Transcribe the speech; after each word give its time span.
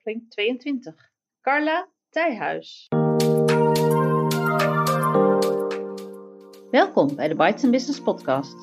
aflevering 0.00 0.30
22. 0.30 0.94
Carla 1.40 1.88
Tijhuis. 2.10 2.88
Welkom 6.70 7.16
bij 7.16 7.28
de 7.28 7.34
Bites 7.36 7.70
Business 7.70 8.00
Podcast. 8.00 8.56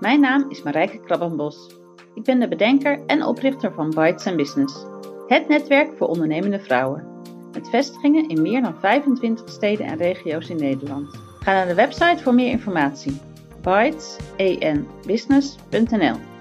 Mijn 0.00 0.20
naam 0.20 0.50
is 0.50 0.62
Marijke 0.62 1.00
Krabbenbos. 1.00 1.80
Ik 2.14 2.22
ben 2.22 2.40
de 2.40 2.48
bedenker 2.48 3.06
en 3.06 3.24
oprichter 3.24 3.72
van 3.72 3.90
Bites 3.90 4.34
Business, 4.34 4.84
het 5.26 5.48
netwerk 5.48 5.96
voor 5.96 6.06
ondernemende 6.06 6.60
vrouwen. 6.60 7.20
Met 7.52 7.68
vestigingen 7.68 8.28
in 8.28 8.42
meer 8.42 8.62
dan 8.62 8.80
25 8.80 9.48
steden 9.48 9.86
en 9.86 9.96
regio's 9.96 10.48
in 10.48 10.56
Nederland. 10.56 11.20
Ga 11.38 11.52
naar 11.52 11.66
de 11.66 11.74
website 11.74 12.22
voor 12.22 12.34
meer 12.34 12.50
informatie: 12.50 13.20
bitesbusiness.nl. 13.62 16.31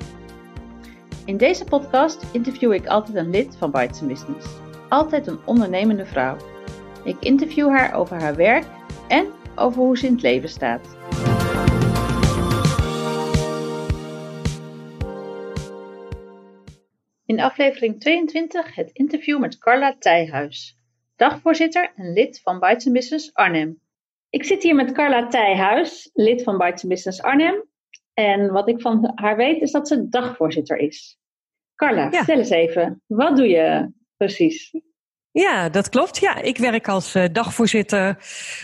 In 1.25 1.37
deze 1.37 1.63
podcast 1.63 2.33
interview 2.33 2.73
ik 2.73 2.87
altijd 2.87 3.17
een 3.17 3.29
lid 3.29 3.55
van 3.57 3.71
Bites 3.71 4.05
Business. 4.05 4.47
Altijd 4.89 5.27
een 5.27 5.39
ondernemende 5.45 6.05
vrouw. 6.05 6.37
Ik 7.03 7.15
interview 7.19 7.69
haar 7.69 7.93
over 7.93 8.21
haar 8.21 8.35
werk 8.35 8.65
en 9.07 9.27
over 9.55 9.81
hoe 9.81 9.97
ze 9.97 10.05
in 10.05 10.11
het 10.11 10.21
leven 10.21 10.49
staat. 10.49 10.97
In 17.25 17.39
aflevering 17.39 17.99
22 17.99 18.75
het 18.75 18.89
interview 18.91 19.39
met 19.39 19.57
Carla 19.57 19.95
Tijhuis, 19.99 20.77
dagvoorzitter 21.15 21.91
en 21.95 22.13
lid 22.13 22.41
van 22.41 22.59
Bites 22.59 22.91
Business 22.91 23.33
Arnhem. 23.33 23.81
Ik 24.29 24.43
zit 24.43 24.63
hier 24.63 24.75
met 24.75 24.91
Carla 24.91 25.27
Tijhuis, 25.27 26.09
lid 26.13 26.43
van 26.43 26.57
Bites 26.57 26.83
Business 26.83 27.21
Arnhem. 27.21 27.69
En 28.21 28.51
wat 28.51 28.69
ik 28.69 28.81
van 28.81 29.11
haar 29.15 29.35
weet 29.35 29.61
is 29.61 29.71
dat 29.71 29.87
ze 29.87 30.09
dagvoorzitter 30.09 30.77
is. 30.77 31.17
Carla, 31.75 32.09
vertel 32.09 32.37
eens 32.37 32.49
even, 32.49 33.01
wat 33.07 33.37
doe 33.37 33.47
je 33.47 33.91
precies? 34.17 34.71
Ja, 35.31 35.69
dat 35.69 35.89
klopt. 35.89 36.17
Ja, 36.17 36.41
ik 36.41 36.57
werk 36.57 36.87
als 36.87 37.15
uh, 37.15 37.25
dagvoorzitter, 37.31 38.15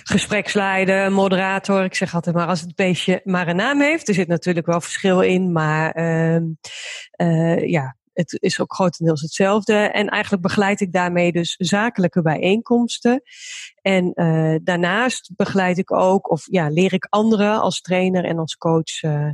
gespreksleider, 0.03 1.11
moderator. 1.11 1.83
Ik 1.83 1.95
zeg 1.95 2.15
altijd 2.15 2.35
maar 2.35 2.47
als 2.47 2.61
het 2.61 2.75
beestje 2.75 3.21
maar 3.23 3.47
een 3.47 3.55
naam 3.55 3.81
heeft. 3.81 4.07
Er 4.07 4.13
zit 4.13 4.27
natuurlijk 4.27 4.65
wel 4.65 4.81
verschil 4.81 5.21
in, 5.21 5.51
maar 5.51 5.97
uh, 5.97 6.41
uh, 7.21 7.69
ja, 7.69 7.96
het 8.17 8.37
is 8.39 8.59
ook 8.59 8.73
grotendeels 8.73 9.21
hetzelfde. 9.21 9.73
En 9.73 10.07
eigenlijk 10.07 10.43
begeleid 10.43 10.81
ik 10.81 10.91
daarmee 10.91 11.31
dus 11.31 11.55
zakelijke 11.57 12.21
bijeenkomsten. 12.21 13.21
En 13.81 14.11
uh, 14.15 14.55
daarnaast 14.63 15.31
begeleid 15.35 15.77
ik 15.77 15.91
ook, 15.91 16.29
of 16.29 16.45
ja, 16.51 16.69
leer 16.69 16.93
ik 16.93 17.07
anderen 17.09 17.61
als 17.61 17.81
trainer 17.81 18.25
en 18.25 18.37
als 18.37 18.57
coach, 18.57 19.03
uh, 19.03 19.29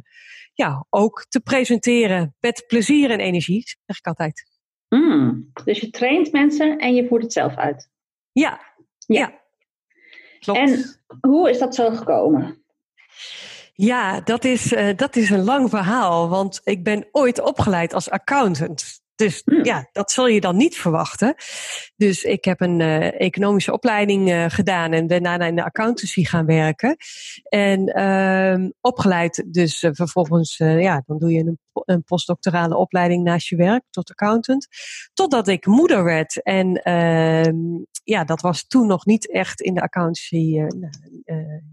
ja, 0.53 0.85
ook 0.89 1.25
te 1.29 1.39
presenteren 1.39 2.35
met 2.39 2.63
plezier 2.67 3.11
en 3.11 3.19
energie, 3.19 3.63
zeg 3.85 3.97
ik 3.97 4.07
altijd. 4.07 4.45
Mm, 4.89 5.51
dus 5.63 5.79
je 5.79 5.89
traint 5.89 6.31
mensen 6.31 6.77
en 6.77 6.95
je 6.95 7.07
voert 7.07 7.23
het 7.23 7.33
zelf 7.33 7.55
uit? 7.55 7.89
Ja, 8.31 8.59
ja. 8.97 9.19
ja. 9.19 9.41
Klopt. 10.39 10.59
En 10.59 10.99
hoe 11.29 11.49
is 11.49 11.59
dat 11.59 11.75
zo 11.75 11.89
gekomen? 11.89 12.63
Ja, 13.75 14.21
dat 14.21 14.43
is, 14.43 14.71
uh, 14.71 14.95
dat 14.95 15.15
is 15.15 15.29
een 15.29 15.43
lang 15.43 15.69
verhaal, 15.69 16.29
want 16.29 16.61
ik 16.63 16.83
ben 16.83 17.07
ooit 17.11 17.41
opgeleid 17.41 17.93
als 17.93 18.09
accountant. 18.09 19.01
Dus 19.15 19.41
hmm. 19.45 19.63
ja, 19.63 19.89
dat 19.91 20.11
zul 20.11 20.27
je 20.27 20.41
dan 20.41 20.57
niet 20.57 20.77
verwachten. 20.77 21.35
Dus 21.95 22.23
ik 22.23 22.45
heb 22.45 22.61
een 22.61 22.79
uh, 22.79 23.21
economische 23.21 23.73
opleiding 23.73 24.29
uh, 24.29 24.45
gedaan 24.47 24.91
en 24.91 25.07
daarna 25.07 25.39
in 25.39 25.55
de 25.55 25.63
accountancy 25.63 26.23
gaan 26.23 26.45
werken. 26.45 26.97
En 27.43 27.99
uh, 27.99 28.69
opgeleid 28.81 29.43
dus 29.47 29.87
vervolgens, 29.91 30.57
ja, 30.57 31.03
dan 31.05 31.17
doe 31.17 31.31
je 31.31 31.39
een, 31.39 31.59
een, 31.73 32.03
postdoctorale 32.03 32.77
opleiding 32.77 33.23
naast 33.23 33.47
je 33.47 33.55
werk 33.55 33.83
tot 33.89 34.09
accountant. 34.09 34.67
Totdat 35.13 35.47
ik 35.47 35.65
moeder 35.65 36.03
werd. 36.03 36.43
En 36.43 36.75
ehm, 36.83 37.55
ja, 38.03 38.23
dat 38.23 38.41
was 38.41 38.67
toen 38.67 38.87
nog 38.87 39.05
niet 39.05 39.31
echt 39.31 39.61
in 39.61 39.73
de 39.73 39.81
accountancy. 39.81 40.57
Nou, 40.57 40.89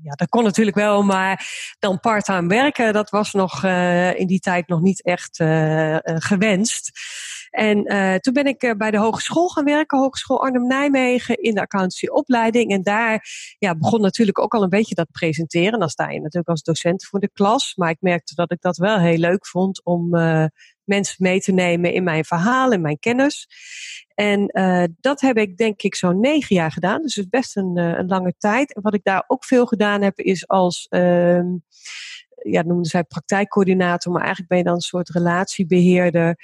ja, 0.03 0.13
dat 0.15 0.29
kon 0.29 0.45
natuurlijk 0.45 0.77
wel, 0.77 1.03
maar 1.03 1.47
dan 1.79 2.01
parttime 2.01 2.49
werken, 2.49 2.93
dat 2.93 3.11
was 3.11 3.33
nog 3.33 3.65
in 4.15 4.27
die 4.27 4.41
tijd 4.41 4.69
nog 4.69 4.81
niet 4.81 5.03
echt 5.03 5.37
gewenst. 6.05 6.91
En 7.51 7.93
uh, 7.93 8.15
toen 8.15 8.33
ben 8.33 8.47
ik 8.47 8.63
uh, 8.63 8.73
bij 8.73 8.91
de 8.91 8.99
hogeschool 8.99 9.49
gaan 9.49 9.65
werken, 9.65 9.99
Hogeschool 9.99 10.43
Arnhem-Nijmegen, 10.43 11.37
in 11.37 11.55
de 11.55 11.61
accountancyopleiding. 11.61 12.71
En 12.71 12.83
daar 12.83 13.27
ja, 13.59 13.77
begon 13.77 14.01
natuurlijk 14.01 14.39
ook 14.39 14.55
al 14.55 14.63
een 14.63 14.69
beetje 14.69 14.95
dat 14.95 15.11
presenteren. 15.11 15.79
Dan 15.79 15.89
sta 15.89 16.09
je 16.11 16.19
natuurlijk 16.21 16.49
als 16.49 16.63
docent 16.63 17.07
voor 17.07 17.21
de 17.21 17.31
klas. 17.33 17.73
Maar 17.77 17.91
ik 17.91 18.01
merkte 18.01 18.35
dat 18.35 18.53
ik 18.53 18.61
dat 18.61 18.77
wel 18.77 18.99
heel 18.99 19.19
leuk 19.19 19.47
vond 19.47 19.85
om 19.85 20.15
uh, 20.15 20.45
mensen 20.85 21.17
mee 21.19 21.41
te 21.41 21.53
nemen 21.53 21.93
in 21.93 22.05
mijn 22.05 22.25
verhaal, 22.25 22.73
in 22.73 22.81
mijn 22.81 22.99
kennis. 22.99 23.49
En 24.15 24.51
uh, 24.53 24.85
dat 25.01 25.21
heb 25.21 25.37
ik 25.37 25.57
denk 25.57 25.83
ik 25.83 25.95
zo'n 25.95 26.21
negen 26.21 26.57
jaar 26.57 26.73
gedaan. 26.73 27.03
Dus 27.03 27.15
het 27.15 27.25
is 27.25 27.31
best 27.31 27.57
een, 27.57 27.77
een 27.77 28.09
lange 28.09 28.35
tijd. 28.39 28.75
En 28.75 28.83
wat 28.83 28.95
ik 28.95 29.05
daar 29.05 29.25
ook 29.27 29.45
veel 29.45 29.67
gedaan 29.67 30.03
heb, 30.03 30.19
is 30.19 30.49
als 30.49 30.87
uh, 30.91 31.41
ja, 32.43 32.63
noemden 32.63 32.91
zij 32.91 33.05
praktijkcoördinator, 33.05 34.13
maar 34.13 34.21
eigenlijk 34.21 34.51
ben 34.51 34.59
je 34.59 34.65
dan 34.65 34.75
een 34.75 34.81
soort 34.81 35.09
relatiebeheerder. 35.09 36.37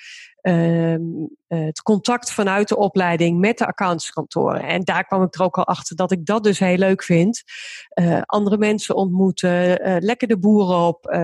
Uh, 0.42 0.96
het 1.48 1.82
contact 1.82 2.32
vanuit 2.32 2.68
de 2.68 2.76
opleiding 2.76 3.38
met 3.38 3.58
de 3.58 3.66
accountskantoren. 3.66 4.62
En 4.62 4.84
daar 4.84 5.06
kwam 5.06 5.22
ik 5.22 5.34
er 5.34 5.42
ook 5.42 5.58
al 5.58 5.66
achter 5.66 5.96
dat 5.96 6.12
ik 6.12 6.26
dat 6.26 6.44
dus 6.44 6.58
heel 6.58 6.76
leuk 6.76 7.02
vind. 7.02 7.42
Uh, 7.94 8.20
andere 8.22 8.58
mensen 8.58 8.94
ontmoeten, 8.94 9.88
uh, 9.88 9.96
lekker 9.98 10.28
de 10.28 10.38
boeren 10.38 10.78
op, 10.78 11.16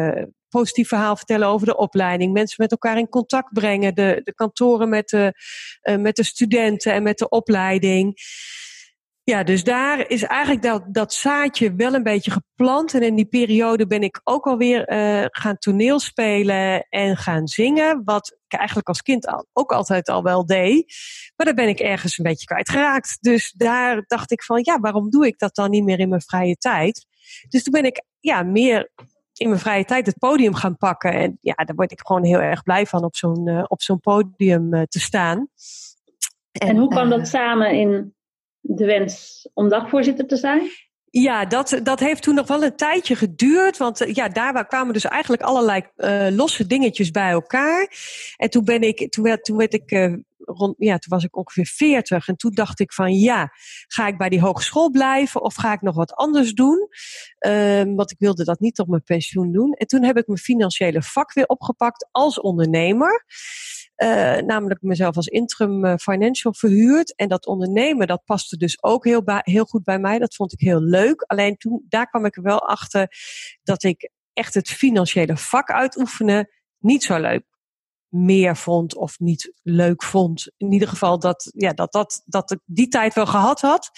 positief 0.49 0.89
verhaal 0.89 1.17
vertellen 1.17 1.49
over 1.49 1.67
de 1.67 1.77
opleiding, 1.77 2.33
mensen 2.33 2.57
met 2.59 2.71
elkaar 2.71 2.99
in 2.99 3.09
contact 3.09 3.53
brengen, 3.53 3.95
de, 3.95 4.21
de 4.25 4.35
kantoren 4.35 4.89
met 4.89 5.09
de, 5.09 5.35
met 5.99 6.17
de 6.17 6.25
studenten 6.25 6.93
en 6.93 7.03
met 7.03 7.19
de 7.19 7.29
opleiding. 7.29 8.15
Ja, 9.25 9.43
dus 9.43 9.65
daar 9.65 10.09
is 10.09 10.23
eigenlijk 10.23 10.63
dat, 10.63 10.83
dat 10.87 11.13
zaadje 11.15 11.75
wel 11.75 11.95
een 11.95 12.03
beetje 12.03 12.31
geplant. 12.31 12.95
En 12.95 13.03
in 13.03 13.15
die 13.15 13.27
periode 13.27 13.87
ben 13.87 14.03
ik 14.03 14.21
ook 14.25 14.47
alweer 14.47 14.93
uh, 14.93 15.25
gaan 15.29 15.59
toneelspelen 15.59 16.87
en 16.89 17.17
gaan 17.17 17.49
zingen. 17.49 18.03
Wat 18.05 18.37
ik 18.49 18.59
eigenlijk 18.59 18.89
als 18.89 19.03
kind 19.03 19.27
al, 19.27 19.47
ook 19.53 19.73
altijd 19.73 20.09
al 20.09 20.23
wel 20.23 20.47
deed. 20.47 20.95
Maar 21.37 21.47
daar 21.47 21.55
ben 21.55 21.69
ik 21.69 21.81
ergens 21.81 22.19
een 22.19 22.25
beetje 22.25 22.47
kwijtgeraakt. 22.47 23.19
Dus 23.21 23.53
daar 23.53 24.05
dacht 24.07 24.31
ik 24.31 24.43
van, 24.43 24.61
ja, 24.63 24.81
waarom 24.81 25.11
doe 25.11 25.27
ik 25.27 25.39
dat 25.39 25.55
dan 25.55 25.71
niet 25.71 25.85
meer 25.85 25.99
in 25.99 26.09
mijn 26.09 26.23
vrije 26.23 26.57
tijd? 26.57 27.07
Dus 27.49 27.63
toen 27.63 27.73
ben 27.73 27.85
ik 27.85 28.05
ja, 28.21 28.43
meer 28.43 28.91
in 29.33 29.49
mijn 29.49 29.61
vrije 29.61 29.85
tijd 29.85 30.07
het 30.07 30.19
podium 30.19 30.55
gaan 30.55 30.77
pakken. 30.77 31.13
En 31.13 31.39
ja, 31.41 31.55
daar 31.55 31.77
word 31.77 31.93
ik 31.93 32.01
gewoon 32.01 32.25
heel 32.25 32.41
erg 32.41 32.63
blij 32.63 32.87
van 32.87 33.05
op 33.05 33.17
zo'n 33.17 33.49
uh, 33.49 33.65
op 33.67 33.83
zo'n 33.83 34.01
podium 34.01 34.75
uh, 34.75 34.83
te 34.83 35.01
staan. 35.01 35.49
En, 36.53 36.69
en 36.69 36.77
hoe 36.77 36.89
kwam 36.89 37.11
dat 37.11 37.29
samen 37.29 37.71
in 37.71 38.15
de 38.63 38.85
wens 38.85 39.49
om 39.55 39.69
dagvoorzitter 39.69 40.27
te 40.27 40.37
zijn? 40.37 40.71
Ja, 41.11 41.45
dat, 41.45 41.81
dat 41.83 42.01
heeft 42.01 42.23
toen 42.23 42.35
nog 42.35 42.47
wel 42.47 42.63
een 42.63 42.77
tijdje 42.77 43.17
geduurd. 43.17 43.77
Want 43.77 44.01
eh, 44.01 44.15
ja, 44.15 44.29
daar 44.29 44.67
kwamen 44.67 44.93
dus 44.93 45.05
eigenlijk 45.05 45.43
allerlei 45.43 45.83
uh, 45.97 46.27
losse 46.31 46.67
dingetjes 46.67 47.11
bij 47.11 47.31
elkaar. 47.31 47.89
En 48.37 48.51
toen 48.51 48.65
ben 48.65 48.83
ik, 48.83 49.11
toen 49.11 49.25
werd, 49.25 49.45
toen 49.45 49.57
werd 49.57 49.75
ik 49.75 49.91
uh, 49.91 50.15
rond, 50.53 50.75
ja, 50.79 50.99
toen 50.99 51.11
was 51.11 51.25
ik 51.25 51.37
ongeveer 51.37 51.67
40. 51.67 52.29
En 52.29 52.37
toen 52.37 52.51
dacht 52.51 52.81
ik 52.81 52.93
van 52.93 53.15
ja, 53.15 53.51
ga 53.87 54.07
ik 54.07 54.19
bij 54.19 54.29
die 54.29 54.41
hogeschool 54.41 54.91
blijven 54.91 55.43
of 55.43 55.55
ga 55.55 55.73
ik 55.73 55.81
nog 55.81 55.95
wat 55.95 56.15
anders 56.15 56.53
doen? 56.53 56.89
Um, 57.47 57.95
want 57.95 58.11
ik 58.11 58.19
wilde 58.19 58.45
dat 58.45 58.61
niet 58.61 58.79
op 58.79 58.89
mijn 58.89 59.03
pensioen 59.03 59.53
doen. 59.53 59.73
En 59.73 59.87
toen 59.87 60.05
heb 60.05 60.17
ik 60.17 60.27
mijn 60.27 60.39
financiële 60.39 61.03
vak 61.03 61.33
weer 61.33 61.47
opgepakt 61.47 62.09
als 62.11 62.41
ondernemer. 62.41 63.25
Uh, 63.97 64.37
namelijk 64.37 64.83
mezelf 64.83 65.17
als 65.17 65.27
interim 65.27 65.85
uh, 65.85 65.95
financial 65.97 66.55
verhuurd. 66.55 67.15
En 67.15 67.29
dat 67.29 67.47
ondernemen, 67.47 68.07
dat 68.07 68.25
paste 68.25 68.57
dus 68.57 68.83
ook 68.83 69.05
heel, 69.05 69.23
heel 69.25 69.65
goed 69.65 69.85
bij 69.85 69.99
mij. 69.99 70.19
Dat 70.19 70.35
vond 70.35 70.53
ik 70.53 70.61
heel 70.61 70.81
leuk. 70.81 71.23
Alleen 71.23 71.57
toen, 71.57 71.85
daar 71.89 72.09
kwam 72.09 72.25
ik 72.25 72.37
er 72.37 72.43
wel 72.43 72.69
achter 72.69 73.09
dat 73.63 73.83
ik 73.83 74.11
echt 74.33 74.55
het 74.55 74.69
financiële 74.69 75.37
vak 75.37 75.71
uitoefenen 75.71 76.49
niet 76.79 77.03
zo 77.03 77.21
leuk 77.21 77.52
meer 78.13 78.57
vond 78.57 78.97
of 78.97 79.19
niet 79.19 79.53
leuk 79.63 80.03
vond. 80.03 80.51
In 80.57 80.73
ieder 80.73 80.89
geval 80.89 81.19
dat, 81.19 81.51
ja, 81.55 81.73
dat, 81.73 81.93
dat, 81.93 82.23
dat 82.25 82.51
ik 82.51 82.59
die 82.65 82.89
tijd 82.89 83.15
wel 83.15 83.27
gehad 83.27 83.61
had. 83.61 83.91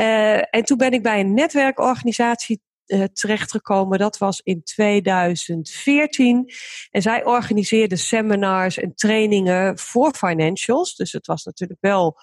Uh, 0.00 0.54
en 0.54 0.64
toen 0.64 0.78
ben 0.78 0.92
ik 0.92 1.02
bij 1.02 1.20
een 1.20 1.34
netwerkorganisatie 1.34 2.62
uh, 2.86 3.04
terechtgekomen. 3.04 3.98
Dat 3.98 4.18
was 4.18 4.40
in 4.42 4.62
2014. 4.62 6.50
En 6.90 7.02
zij 7.02 7.24
organiseerde 7.24 7.96
seminars 7.96 8.78
en 8.78 8.94
trainingen 8.94 9.78
voor 9.78 10.14
financials. 10.14 10.94
Dus 10.94 11.12
het 11.12 11.26
was 11.26 11.44
natuurlijk 11.44 11.80
wel 11.80 12.18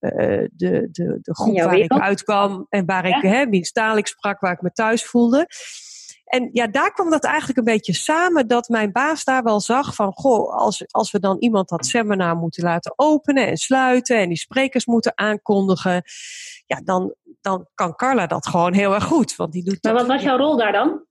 uh, 0.00 0.12
de, 0.52 0.88
de, 0.90 1.18
de 1.22 1.34
groep 1.34 1.60
waar 1.60 1.78
ik 1.78 1.92
uitkwam 1.92 2.66
en 2.68 2.86
waar 2.86 3.08
ja. 3.08 3.16
ik, 3.16 3.22
hè, 3.22 3.64
sprak, 4.06 4.40
waar 4.40 4.52
ik 4.52 4.62
me 4.62 4.72
thuis 4.72 5.04
voelde. 5.04 5.46
En 6.26 6.48
ja, 6.52 6.66
daar 6.66 6.92
kwam 6.92 7.10
dat 7.10 7.24
eigenlijk 7.24 7.58
een 7.58 7.64
beetje 7.64 7.94
samen 7.94 8.46
dat 8.46 8.68
mijn 8.68 8.92
baas 8.92 9.24
daar 9.24 9.42
wel 9.42 9.60
zag 9.60 9.94
van, 9.94 10.12
goh, 10.12 10.56
als, 10.56 10.84
als 10.90 11.10
we 11.10 11.20
dan 11.20 11.36
iemand 11.38 11.68
dat 11.68 11.86
seminar 11.86 12.36
moeten 12.36 12.64
laten 12.64 12.92
openen 12.96 13.46
en 13.46 13.56
sluiten 13.56 14.18
en 14.18 14.28
die 14.28 14.38
sprekers 14.38 14.86
moeten 14.86 15.12
aankondigen, 15.14 16.02
ja, 16.66 16.80
dan, 16.84 17.14
dan 17.40 17.66
kan 17.74 17.94
Carla 17.96 18.26
dat 18.26 18.46
gewoon 18.46 18.72
heel 18.72 18.94
erg 18.94 19.04
goed. 19.04 19.36
Want 19.36 19.52
die 19.52 19.64
doet 19.64 19.82
maar 19.82 19.92
wat 19.92 20.06
was 20.06 20.22
jouw 20.22 20.36
rol 20.36 20.56
daar 20.56 20.72
dan? 20.72 21.04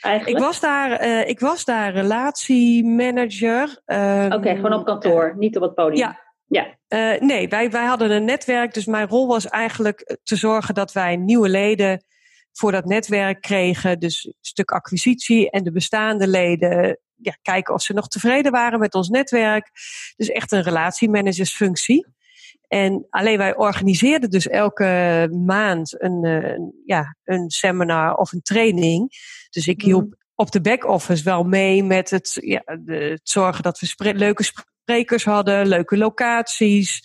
Eigenlijk? 0.00 0.38
Ik 0.38 0.44
was 0.44 0.60
daar, 0.60 1.04
uh, 1.04 1.28
ik 1.28 1.40
was 1.40 1.64
daar 1.64 1.92
relatiemanager. 1.92 3.80
Um, 3.86 4.24
Oké, 4.24 4.34
okay, 4.34 4.54
gewoon 4.54 4.72
op 4.72 4.84
kantoor, 4.84 5.28
uh, 5.28 5.34
niet 5.34 5.56
op 5.56 5.62
het 5.62 5.74
podium. 5.74 5.98
Ja, 5.98 6.20
Ja. 6.46 6.66
Uh, 6.88 7.20
nee, 7.20 7.48
wij, 7.48 7.70
wij 7.70 7.84
hadden 7.84 8.10
een 8.10 8.24
netwerk. 8.24 8.74
Dus 8.74 8.86
mijn 8.86 9.08
rol 9.08 9.26
was 9.26 9.48
eigenlijk 9.48 10.18
te 10.22 10.36
zorgen 10.36 10.74
dat 10.74 10.92
wij 10.92 11.16
nieuwe 11.16 11.48
leden 11.48 12.04
voor 12.52 12.72
dat 12.72 12.84
netwerk 12.84 13.40
kregen. 13.40 13.98
Dus 13.98 14.24
een 14.24 14.34
stuk 14.40 14.70
acquisitie 14.70 15.50
en 15.50 15.64
de 15.64 15.72
bestaande 15.72 16.28
leden 16.28 16.98
ja, 17.16 17.36
kijken 17.42 17.74
of 17.74 17.82
ze 17.82 17.92
nog 17.92 18.08
tevreden 18.08 18.52
waren 18.52 18.78
met 18.78 18.94
ons 18.94 19.08
netwerk. 19.08 19.70
Dus 20.16 20.28
echt 20.28 20.52
een 20.52 20.62
relatiemanagersfunctie. 20.62 22.06
En 22.68 23.06
alleen 23.10 23.38
wij 23.38 23.56
organiseerden 23.56 24.30
dus 24.30 24.48
elke 24.48 25.28
maand 25.46 26.02
een, 26.02 26.24
een, 26.24 26.72
ja, 26.84 27.16
een 27.24 27.50
seminar 27.50 28.14
of 28.14 28.32
een 28.32 28.42
training. 28.42 29.10
Dus 29.50 29.66
ik 29.66 29.82
hielp 29.82 30.04
mhm. 30.04 30.14
op 30.34 30.50
de 30.50 30.60
back-office 30.60 31.24
wel 31.24 31.44
mee 31.44 31.84
met 31.84 32.10
het, 32.10 32.38
ja, 32.40 32.62
de, 32.80 32.94
het 32.94 33.28
zorgen 33.28 33.62
dat 33.62 33.78
we 33.78 34.14
leuke 34.14 34.42
sprekers 34.82 35.24
hadden, 35.24 35.66
leuke 35.66 35.96
locaties. 35.96 37.02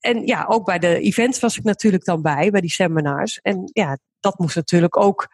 En 0.00 0.26
ja, 0.26 0.44
ook 0.48 0.64
bij 0.64 0.78
de 0.78 0.98
events 0.98 1.40
was 1.40 1.56
ik 1.56 1.64
natuurlijk 1.64 2.04
dan 2.04 2.22
bij, 2.22 2.50
bij 2.50 2.60
die 2.60 2.70
seminars. 2.70 3.38
En 3.42 3.70
ja, 3.72 3.98
dat 4.20 4.38
moest 4.38 4.56
natuurlijk 4.56 4.96
ook 4.96 5.28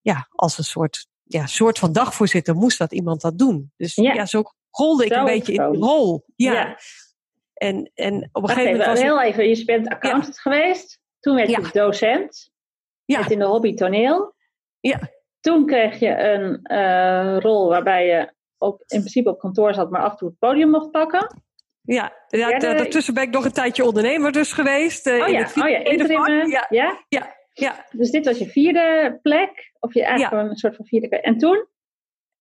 ja, 0.00 0.28
als 0.30 0.58
een 0.58 0.64
soort, 0.64 1.06
ja, 1.22 1.46
soort 1.46 1.78
van 1.78 1.92
dagvoorzitter 1.92 2.54
moest 2.54 2.78
dat 2.78 2.92
iemand 2.92 3.20
dat 3.20 3.38
doen. 3.38 3.72
Dus 3.76 3.94
ja, 3.94 4.26
zo 4.26 4.42
rolde 4.70 5.04
ik 5.04 5.12
een 5.12 5.24
beetje 5.24 5.52
in 5.52 5.70
die 5.70 5.80
rol. 5.80 6.24
Ja. 6.36 6.78
En, 7.54 7.90
en 7.94 8.28
op 8.32 8.42
een 8.42 8.48
gegeven 8.48 8.70
moment. 8.70 8.88
Was 8.88 9.00
heel 9.00 9.22
even, 9.22 9.48
je 9.48 9.64
bent 9.64 9.88
accountant 9.88 10.40
geweest. 10.40 11.00
Toen 11.20 11.34
werd 11.34 11.50
je 11.50 11.68
docent. 11.72 12.50
Ja. 13.04 13.28
in 13.28 13.38
de 13.38 13.44
hobby 13.44 13.74
toneel. 13.74 14.34
Ja. 14.80 15.00
Toen 15.40 15.66
kreeg 15.66 15.98
je 15.98 16.18
een 16.18 16.60
uh, 16.62 17.38
rol 17.38 17.68
waarbij 17.68 18.06
je 18.06 18.34
op, 18.58 18.82
in 18.86 18.98
principe 18.98 19.30
op 19.30 19.38
kantoor 19.38 19.74
zat, 19.74 19.90
maar 19.90 20.02
af 20.02 20.10
en 20.10 20.16
toe 20.16 20.28
het 20.28 20.38
podium 20.38 20.70
mocht 20.70 20.90
pakken. 20.90 21.44
Ja, 21.82 22.12
ja 22.26 22.58
daartussen 22.58 23.14
ben 23.14 23.22
ik 23.22 23.30
nog 23.30 23.44
een 23.44 23.52
tijdje 23.52 23.84
ondernemer 23.84 24.32
dus 24.32 24.52
geweest. 24.52 25.06
Uh, 25.06 25.22
oh, 25.22 25.28
ja, 25.28 25.38
in 25.54 25.62
oh 25.62 25.68
ja, 25.68 25.78
interim. 25.78 26.50
Ja. 26.50 26.66
ja. 26.68 27.04
Ja. 27.08 27.34
ja. 27.52 27.86
Dus 27.90 28.10
dit 28.10 28.24
was 28.24 28.38
je 28.38 28.46
vierde 28.46 29.18
plek, 29.22 29.72
of 29.80 29.94
je 29.94 30.04
eigenlijk 30.04 30.50
een 30.50 30.56
soort 30.56 30.76
van 30.76 30.86
vierde 30.86 31.08
plek. 31.08 31.24
En 31.24 31.38
toen? 31.38 31.66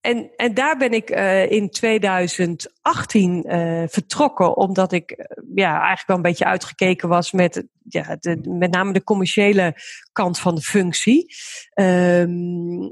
En, 0.05 0.31
en 0.35 0.53
daar 0.53 0.77
ben 0.77 0.91
ik 0.91 1.09
uh, 1.09 1.51
in 1.51 1.69
2018 1.69 3.43
uh, 3.47 3.83
vertrokken, 3.87 4.57
omdat 4.57 4.91
ik 4.91 5.11
uh, 5.11 5.25
ja, 5.55 5.71
eigenlijk 5.71 6.07
wel 6.07 6.15
een 6.15 6.21
beetje 6.21 6.45
uitgekeken 6.45 7.09
was 7.09 7.31
met, 7.31 7.63
ja, 7.83 8.15
de, 8.19 8.39
met 8.43 8.71
name 8.71 8.93
de 8.93 9.03
commerciële 9.03 9.75
kant 10.11 10.39
van 10.39 10.55
de 10.55 10.61
functie. 10.61 11.35
Um, 11.75 12.91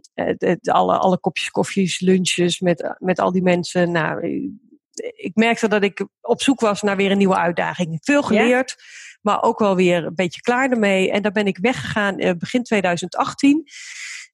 alle, 0.61 0.97
alle 0.97 1.19
kopjes 1.19 1.49
koffies, 1.49 1.99
lunches 1.99 2.59
met, 2.59 2.95
met 2.97 3.19
al 3.19 3.31
die 3.31 3.43
mensen. 3.43 3.91
Nou, 3.91 4.25
ik 5.15 5.31
merkte 5.35 5.67
dat 5.67 5.83
ik 5.83 6.07
op 6.21 6.41
zoek 6.41 6.59
was 6.59 6.81
naar 6.81 6.95
weer 6.95 7.11
een 7.11 7.17
nieuwe 7.17 7.37
uitdaging. 7.37 7.99
Veel 8.01 8.23
geleerd, 8.23 8.75
maar 9.21 9.43
ook 9.43 9.59
wel 9.59 9.75
weer 9.75 10.05
een 10.05 10.15
beetje 10.15 10.41
klaar 10.41 10.71
ermee. 10.71 11.11
En 11.11 11.21
daar 11.21 11.31
ben 11.31 11.47
ik 11.47 11.57
weggegaan 11.57 12.37
begin 12.37 12.63
2018. 12.63 13.67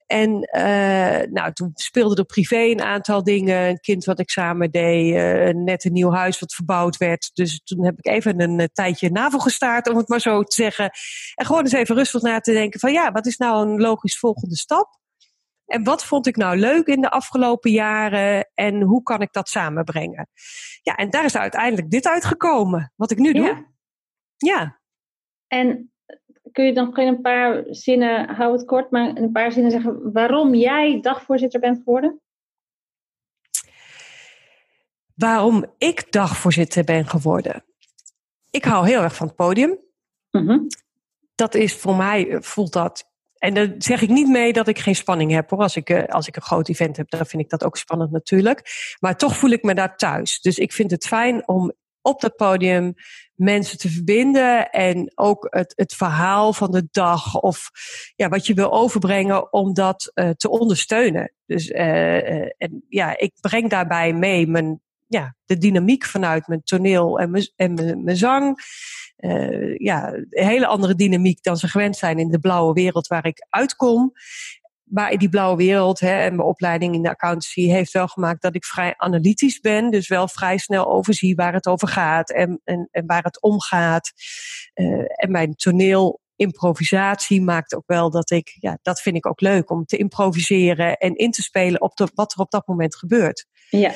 En 0.09 0.49
uh, 0.57 1.31
nou, 1.31 1.53
toen 1.53 1.71
speelde 1.73 2.15
er 2.15 2.25
privé 2.25 2.55
een 2.55 2.81
aantal 2.81 3.23
dingen. 3.23 3.69
Een 3.69 3.79
kind 3.79 4.05
wat 4.05 4.19
ik 4.19 4.29
samen 4.29 4.71
deed. 4.71 5.15
Uh, 5.15 5.63
net 5.63 5.85
een 5.85 5.93
nieuw 5.93 6.11
huis 6.11 6.39
wat 6.39 6.53
verbouwd 6.53 6.97
werd. 6.97 7.29
Dus 7.33 7.61
toen 7.63 7.85
heb 7.85 7.97
ik 7.97 8.07
even 8.07 8.41
een 8.41 8.59
uh, 8.59 8.65
tijdje 8.73 9.11
navel 9.11 9.39
gestaard, 9.39 9.89
om 9.89 9.97
het 9.97 10.07
maar 10.07 10.19
zo 10.19 10.43
te 10.43 10.55
zeggen. 10.55 10.91
En 11.35 11.45
gewoon 11.45 11.61
eens 11.61 11.71
even 11.71 11.95
rustig 11.95 12.21
na 12.21 12.39
te 12.39 12.51
denken 12.51 12.79
van 12.79 12.91
ja, 12.91 13.11
wat 13.11 13.25
is 13.25 13.37
nou 13.37 13.67
een 13.67 13.81
logisch 13.81 14.19
volgende 14.19 14.55
stap? 14.55 14.99
En 15.65 15.83
wat 15.83 16.05
vond 16.05 16.27
ik 16.27 16.35
nou 16.35 16.57
leuk 16.57 16.87
in 16.87 17.01
de 17.01 17.09
afgelopen 17.09 17.71
jaren? 17.71 18.49
En 18.53 18.81
hoe 18.81 19.03
kan 19.03 19.21
ik 19.21 19.33
dat 19.33 19.49
samenbrengen? 19.49 20.29
Ja, 20.81 20.95
en 20.95 21.09
daar 21.09 21.25
is 21.25 21.37
uiteindelijk 21.37 21.89
dit 21.89 22.07
uitgekomen, 22.07 22.93
wat 22.95 23.11
ik 23.11 23.17
nu 23.17 23.33
doe. 23.33 23.45
Ja. 23.45 23.65
ja. 24.37 24.79
En 25.47 25.91
kun 26.51 26.65
je 26.65 26.73
dan 26.73 26.97
in 26.97 27.07
een 27.07 27.21
paar 27.21 27.63
zinnen, 27.69 28.29
hou 28.29 28.51
het 28.51 28.65
kort, 28.65 28.91
maar 28.91 29.17
een 29.17 29.31
paar 29.31 29.51
zinnen 29.51 29.71
zeggen 29.71 30.11
waarom 30.11 30.55
jij 30.55 31.01
dagvoorzitter 31.01 31.59
bent 31.59 31.77
geworden? 31.77 32.21
Waarom 35.15 35.65
ik 35.77 36.11
dagvoorzitter 36.11 36.83
ben 36.83 37.07
geworden? 37.07 37.63
Ik 38.49 38.63
hou 38.63 38.87
heel 38.87 39.01
erg 39.01 39.15
van 39.15 39.27
het 39.27 39.35
podium. 39.35 39.77
Mhm. 40.31 40.59
Dat 41.35 41.55
is 41.55 41.75
voor 41.75 41.95
mij, 41.95 42.37
voelt 42.41 42.73
dat. 42.73 43.09
En 43.37 43.53
daar 43.53 43.75
zeg 43.77 44.01
ik 44.01 44.09
niet 44.09 44.27
mee 44.27 44.53
dat 44.53 44.67
ik 44.67 44.79
geen 44.79 44.95
spanning 44.95 45.31
heb 45.31 45.49
hoor. 45.49 45.59
Als 45.59 45.75
ik, 45.75 45.89
eh, 45.89 46.03
als 46.03 46.27
ik 46.27 46.35
een 46.35 46.41
groot 46.41 46.69
event 46.69 46.97
heb, 46.97 47.09
dan 47.09 47.25
vind 47.25 47.43
ik 47.43 47.49
dat 47.49 47.63
ook 47.63 47.77
spannend 47.77 48.11
natuurlijk. 48.11 48.61
Maar 48.99 49.17
toch 49.17 49.37
voel 49.37 49.49
ik 49.49 49.63
me 49.63 49.73
daar 49.73 49.97
thuis. 49.97 50.41
Dus 50.41 50.57
ik 50.57 50.71
vind 50.71 50.91
het 50.91 51.07
fijn 51.07 51.47
om 51.47 51.73
op 52.09 52.21
dat 52.21 52.35
podium 52.35 52.93
mensen 53.33 53.77
te 53.77 53.89
verbinden 53.89 54.69
en 54.69 55.11
ook 55.15 55.47
het, 55.49 55.73
het 55.75 55.93
verhaal 55.93 56.53
van 56.53 56.71
de 56.71 56.87
dag 56.91 57.39
of 57.39 57.69
ja, 58.15 58.29
wat 58.29 58.47
je 58.47 58.53
wil 58.53 58.71
overbrengen 58.71 59.53
om 59.53 59.73
dat 59.73 60.11
uh, 60.15 60.29
te 60.29 60.49
ondersteunen. 60.49 61.33
Dus 61.45 61.69
uh, 61.69 62.41
en 62.41 62.85
ja, 62.89 63.17
ik 63.17 63.33
breng 63.41 63.69
daarbij 63.69 64.13
mee 64.13 64.47
mijn, 64.47 64.81
ja, 65.07 65.35
de 65.45 65.57
dynamiek 65.57 66.05
vanuit 66.05 66.47
mijn 66.47 66.63
toneel 66.63 67.19
en 67.19 67.31
mijn, 67.31 67.51
en 67.55 67.73
mijn, 67.73 68.03
mijn 68.03 68.17
zang. 68.17 68.61
Ja, 69.77 70.13
een 70.13 70.47
hele 70.47 70.67
andere 70.67 70.95
dynamiek 70.95 71.43
dan 71.43 71.57
ze 71.57 71.67
gewend 71.67 71.97
zijn 71.97 72.19
in 72.19 72.29
de 72.29 72.39
blauwe 72.39 72.73
wereld 72.73 73.07
waar 73.07 73.25
ik 73.25 73.45
uitkom. 73.49 74.13
Maar 74.89 75.17
die 75.17 75.29
blauwe 75.29 75.57
wereld 75.57 75.99
hè, 75.99 76.19
en 76.19 76.35
mijn 76.35 76.47
opleiding 76.47 76.95
in 76.95 77.01
de 77.01 77.09
accountancy 77.09 77.67
heeft 77.67 77.91
wel 77.91 78.07
gemaakt 78.07 78.41
dat 78.41 78.55
ik 78.55 78.65
vrij 78.65 78.93
analytisch 78.97 79.59
ben. 79.59 79.91
Dus 79.91 80.07
wel 80.07 80.27
vrij 80.27 80.57
snel 80.57 80.87
overzie 80.87 81.35
waar 81.35 81.53
het 81.53 81.67
over 81.67 81.87
gaat 81.87 82.31
en, 82.31 82.61
en, 82.63 82.87
en 82.91 83.05
waar 83.05 83.23
het 83.23 83.41
om 83.41 83.61
gaat. 83.61 84.11
Uh, 84.73 85.03
en 85.07 85.31
mijn 85.31 85.55
toneel 85.55 86.19
improvisatie 86.35 87.41
maakt 87.41 87.75
ook 87.75 87.87
wel 87.87 88.09
dat 88.09 88.31
ik, 88.31 88.57
ja, 88.59 88.77
dat 88.81 89.01
vind 89.01 89.15
ik 89.15 89.25
ook 89.25 89.41
leuk 89.41 89.69
om 89.69 89.85
te 89.85 89.97
improviseren 89.97 90.97
en 90.97 91.15
in 91.15 91.31
te 91.31 91.41
spelen 91.41 91.81
op 91.81 91.95
de, 91.95 92.07
wat 92.13 92.33
er 92.33 92.39
op 92.39 92.51
dat 92.51 92.67
moment 92.67 92.95
gebeurt. 92.95 93.45
Ja. 93.69 93.93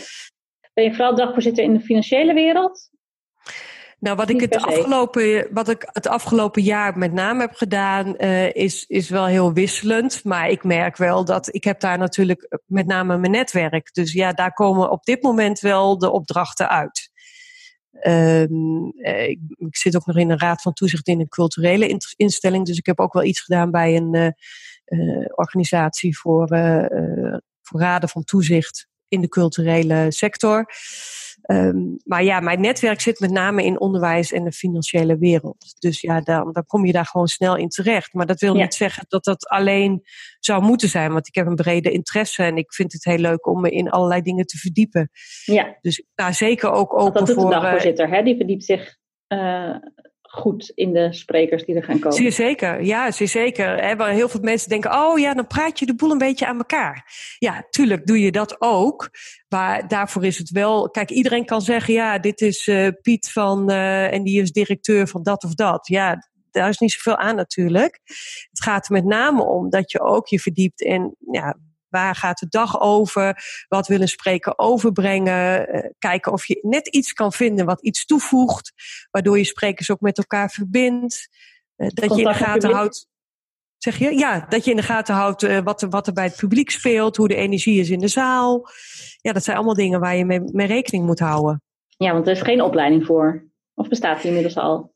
Ben 0.73 0.83
je 0.83 0.93
vooral 0.93 1.15
dagvoorzitter 1.15 1.63
in 1.63 1.73
de 1.73 1.79
financiële 1.79 2.33
wereld? 2.33 2.89
Nou, 4.03 4.15
wat 4.15 4.29
ik, 4.29 4.41
het 4.41 4.55
afgelopen, 4.55 5.47
wat 5.51 5.69
ik 5.69 5.89
het 5.91 6.07
afgelopen 6.07 6.61
jaar 6.61 6.97
met 6.97 7.13
name 7.13 7.41
heb 7.41 7.53
gedaan, 7.53 8.15
uh, 8.17 8.53
is, 8.53 8.85
is 8.85 9.09
wel 9.09 9.25
heel 9.25 9.53
wisselend. 9.53 10.23
Maar 10.23 10.49
ik 10.49 10.63
merk 10.63 10.97
wel 10.97 11.25
dat 11.25 11.55
ik 11.55 11.63
heb 11.63 11.79
daar 11.79 11.97
natuurlijk 11.97 12.59
met 12.65 12.85
name 12.85 13.17
mijn 13.17 13.31
netwerk. 13.31 13.93
Dus 13.93 14.13
ja, 14.13 14.33
daar 14.33 14.53
komen 14.53 14.91
op 14.91 15.03
dit 15.03 15.21
moment 15.21 15.59
wel 15.59 15.97
de 15.97 16.11
opdrachten 16.11 16.69
uit. 16.69 17.11
Um, 18.07 18.91
ik, 18.97 19.39
ik, 19.55 19.77
zit 19.77 19.95
ook 19.95 20.05
nog 20.05 20.17
in 20.17 20.29
een 20.29 20.39
raad 20.39 20.61
van 20.61 20.73
toezicht 20.73 21.07
in 21.07 21.19
een 21.19 21.29
culturele 21.29 21.99
instelling. 22.15 22.65
Dus 22.65 22.77
ik 22.77 22.85
heb 22.85 22.99
ook 22.99 23.13
wel 23.13 23.23
iets 23.23 23.41
gedaan 23.41 23.71
bij 23.71 23.95
een 23.95 24.15
uh, 24.15 24.27
uh, 24.85 25.25
organisatie 25.35 26.17
voor, 26.17 26.47
voor 27.61 27.79
raden 27.79 28.09
van 28.09 28.23
toezicht 28.23 28.87
in 29.07 29.21
de 29.21 29.29
culturele 29.29 30.05
sector. 30.09 30.65
Um, 31.47 31.97
maar 32.03 32.23
ja, 32.23 32.39
mijn 32.39 32.61
netwerk 32.61 33.01
zit 33.01 33.19
met 33.19 33.31
name 33.31 33.63
in 33.63 33.79
onderwijs 33.79 34.31
en 34.31 34.43
de 34.43 34.51
financiële 34.51 35.17
wereld. 35.17 35.75
Dus 35.79 36.01
ja, 36.01 36.21
dan, 36.21 36.51
dan 36.51 36.65
kom 36.65 36.85
je 36.85 36.91
daar 36.91 37.05
gewoon 37.05 37.27
snel 37.27 37.55
in 37.55 37.69
terecht. 37.69 38.13
Maar 38.13 38.25
dat 38.25 38.39
wil 38.39 38.53
niet 38.53 38.73
zeggen 38.73 39.05
dat 39.07 39.23
dat 39.23 39.47
alleen 39.47 40.01
zou 40.39 40.61
moeten 40.61 40.89
zijn. 40.89 41.11
Want 41.11 41.27
ik 41.27 41.35
heb 41.35 41.47
een 41.47 41.55
brede 41.55 41.91
interesse 41.91 42.43
en 42.43 42.57
ik 42.57 42.73
vind 42.73 42.93
het 42.93 43.03
heel 43.03 43.17
leuk 43.17 43.47
om 43.47 43.61
me 43.61 43.69
in 43.69 43.89
allerlei 43.89 44.21
dingen 44.21 44.45
te 44.45 44.57
verdiepen. 44.57 45.09
Ja. 45.45 45.77
Dus 45.81 46.05
daar 46.15 46.33
zeker 46.33 46.71
ook 46.71 46.93
open 46.93 47.13
dat 47.13 47.25
doet 47.25 47.35
voor. 47.35 47.49
De 47.49 47.55
dagvoorzitter, 47.55 48.09
hè? 48.09 48.23
die 48.23 48.35
verdiept 48.35 48.63
zich 48.63 48.97
uh, 49.27 49.75
goed 50.33 50.71
in 50.75 50.93
de 50.93 51.13
sprekers 51.13 51.65
die 51.65 51.75
er 51.75 51.83
gaan 51.83 51.99
komen. 51.99 52.17
Zeer 52.17 52.31
zeker, 52.31 52.83
ja, 52.83 53.11
zeker. 53.11 53.83
He, 53.83 54.13
heel 54.13 54.29
veel 54.29 54.39
mensen 54.41 54.69
denken, 54.69 54.91
oh 54.91 55.19
ja, 55.19 55.33
dan 55.33 55.47
praat 55.47 55.79
je 55.79 55.85
de 55.85 55.95
boel 55.95 56.11
een 56.11 56.17
beetje 56.17 56.47
aan 56.47 56.57
elkaar. 56.57 57.05
Ja, 57.39 57.65
tuurlijk 57.69 58.05
doe 58.05 58.19
je 58.19 58.31
dat 58.31 58.55
ook. 58.61 59.09
Maar 59.49 59.87
daarvoor 59.87 60.25
is 60.25 60.37
het 60.37 60.49
wel, 60.49 60.89
kijk, 60.89 61.09
iedereen 61.09 61.45
kan 61.45 61.61
zeggen, 61.61 61.93
ja, 61.93 62.19
dit 62.19 62.41
is 62.41 62.67
uh, 62.67 62.87
Piet 63.01 63.31
van, 63.31 63.71
uh, 63.71 64.13
en 64.13 64.23
die 64.23 64.41
is 64.41 64.51
directeur 64.51 65.07
van 65.07 65.23
dat 65.23 65.43
of 65.43 65.53
dat. 65.53 65.87
Ja, 65.87 66.29
daar 66.51 66.69
is 66.69 66.77
niet 66.77 66.91
zoveel 66.91 67.17
aan 67.17 67.35
natuurlijk. 67.35 67.99
Het 68.49 68.63
gaat 68.63 68.85
er 68.85 68.91
met 68.91 69.05
name 69.05 69.43
om 69.43 69.69
dat 69.69 69.91
je 69.91 70.01
ook 70.01 70.27
je 70.27 70.39
verdiept 70.39 70.81
in, 70.81 71.15
ja, 71.31 71.57
Waar 71.93 72.15
gaat 72.15 72.39
de 72.39 72.47
dag 72.49 72.79
over? 72.81 73.43
Wat 73.67 73.87
wil 73.87 74.01
een 74.01 74.07
spreker 74.07 74.53
overbrengen? 74.55 75.75
Uh, 75.75 75.89
kijken 75.99 76.31
of 76.31 76.45
je 76.45 76.59
net 76.61 76.87
iets 76.87 77.13
kan 77.13 77.31
vinden 77.31 77.65
wat 77.65 77.81
iets 77.81 78.05
toevoegt, 78.05 78.73
waardoor 79.11 79.37
je 79.37 79.43
sprekers 79.43 79.91
ook 79.91 79.99
met 79.99 80.17
elkaar 80.17 80.49
verbindt. 80.49 81.29
Uh, 81.77 81.87
dat 81.89 82.15
je 82.15 82.21
in 82.21 82.27
de 82.27 82.33
gaten 82.33 82.71
houdt. 82.71 83.07
Zeg 83.77 83.97
je? 83.97 84.17
Ja, 84.17 84.45
dat 84.49 84.65
je 84.65 84.71
in 84.71 84.77
de 84.77 84.83
gaten 84.83 85.15
houdt 85.15 85.43
uh, 85.43 85.59
wat, 85.59 85.81
er, 85.81 85.89
wat 85.89 86.07
er 86.07 86.13
bij 86.13 86.23
het 86.23 86.35
publiek 86.35 86.69
speelt, 86.69 87.17
hoe 87.17 87.27
de 87.27 87.35
energie 87.35 87.79
is 87.79 87.89
in 87.89 87.99
de 87.99 88.07
zaal. 88.07 88.67
Ja, 89.21 89.33
dat 89.33 89.43
zijn 89.43 89.57
allemaal 89.57 89.75
dingen 89.75 89.99
waar 89.99 90.15
je 90.15 90.25
mee, 90.25 90.41
mee 90.41 90.67
rekening 90.67 91.05
moet 91.05 91.19
houden. 91.19 91.61
Ja, 91.87 92.13
want 92.13 92.27
er 92.27 92.33
is 92.33 92.41
geen 92.41 92.61
opleiding 92.61 93.05
voor. 93.05 93.45
Of 93.73 93.87
bestaat 93.87 94.17
die 94.17 94.27
inmiddels 94.27 94.57
al? 94.57 94.93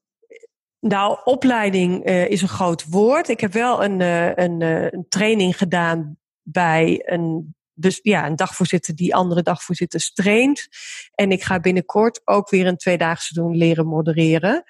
Nou, 0.80 1.18
opleiding 1.24 2.08
uh, 2.10 2.30
is 2.30 2.42
een 2.42 2.48
groot 2.48 2.90
woord. 2.90 3.30
Ik 3.30 3.40
heb 3.40 3.54
wel 3.54 3.84
een, 3.84 4.00
uh, 4.00 4.36
een, 4.36 4.62
uh, 4.62 4.92
een 4.92 5.06
training 5.10 5.58
gedaan 5.58 6.18
bij 6.52 7.02
een 7.06 7.56
dus 7.80 8.00
ja, 8.02 8.26
een 8.26 8.36
dagvoorzitter 8.36 8.96
die 8.96 9.16
andere 9.16 9.42
dagvoorzitters 9.42 10.14
traint. 10.14 10.68
En 11.16 11.32
ik 11.32 11.44
ga 11.44 11.60
binnenkort 11.60 12.22
ook 12.26 12.50
weer 12.50 12.68
een 12.68 12.78
tweedaagse 12.78 13.34
doen 13.34 13.58
leren 13.58 13.88
modereren. 13.88 14.64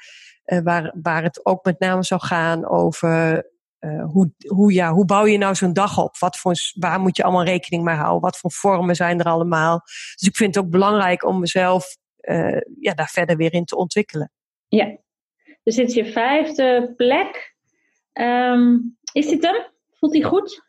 Uh, 0.46 0.60
waar, 0.60 0.96
waar 1.02 1.24
het 1.24 1.46
ook 1.46 1.66
met 1.66 1.80
name 1.80 2.04
zou 2.04 2.22
gaan 2.22 2.68
over 2.68 3.46
uh, 3.80 4.06
hoe, 4.06 4.32
hoe, 4.48 4.74
ja, 4.74 4.92
hoe 4.92 5.06
bouw 5.06 5.26
je 5.26 5.38
nou 5.38 5.56
zo'n 5.56 5.74
dag 5.74 5.98
op? 5.98 6.18
Wat 6.18 6.38
voor, 6.38 6.56
waar 6.74 7.00
moet 7.00 7.18
je 7.18 7.24
allemaal 7.24 7.44
rekening 7.44 7.84
mee 7.84 7.96
houden? 7.96 8.22
Wat 8.22 8.38
voor 8.38 8.52
vormen 8.52 8.96
zijn 8.96 9.20
er 9.20 9.26
allemaal? 9.26 9.82
Dus 10.16 10.28
ik 10.28 10.36
vind 10.36 10.56
het 10.56 10.64
ook 10.64 10.72
belangrijk 10.72 11.26
om 11.26 11.40
mezelf 11.40 11.98
uh, 12.22 12.62
ja, 12.80 12.94
daar 12.94 13.10
verder 13.10 13.38
weer 13.38 13.54
in 13.54 13.66
te 13.66 13.76
ontwikkelen. 13.76 14.32
Ja, 14.68 14.98
dus 15.64 15.76
dit 15.76 15.88
is 15.88 15.94
je 15.94 16.12
vijfde 16.12 16.94
plek. 16.96 17.56
Um, 18.14 18.98
is 19.12 19.28
dit 19.28 19.44
hem? 19.44 19.66
Voelt 19.94 20.14
hij 20.14 20.24
goed? 20.24 20.67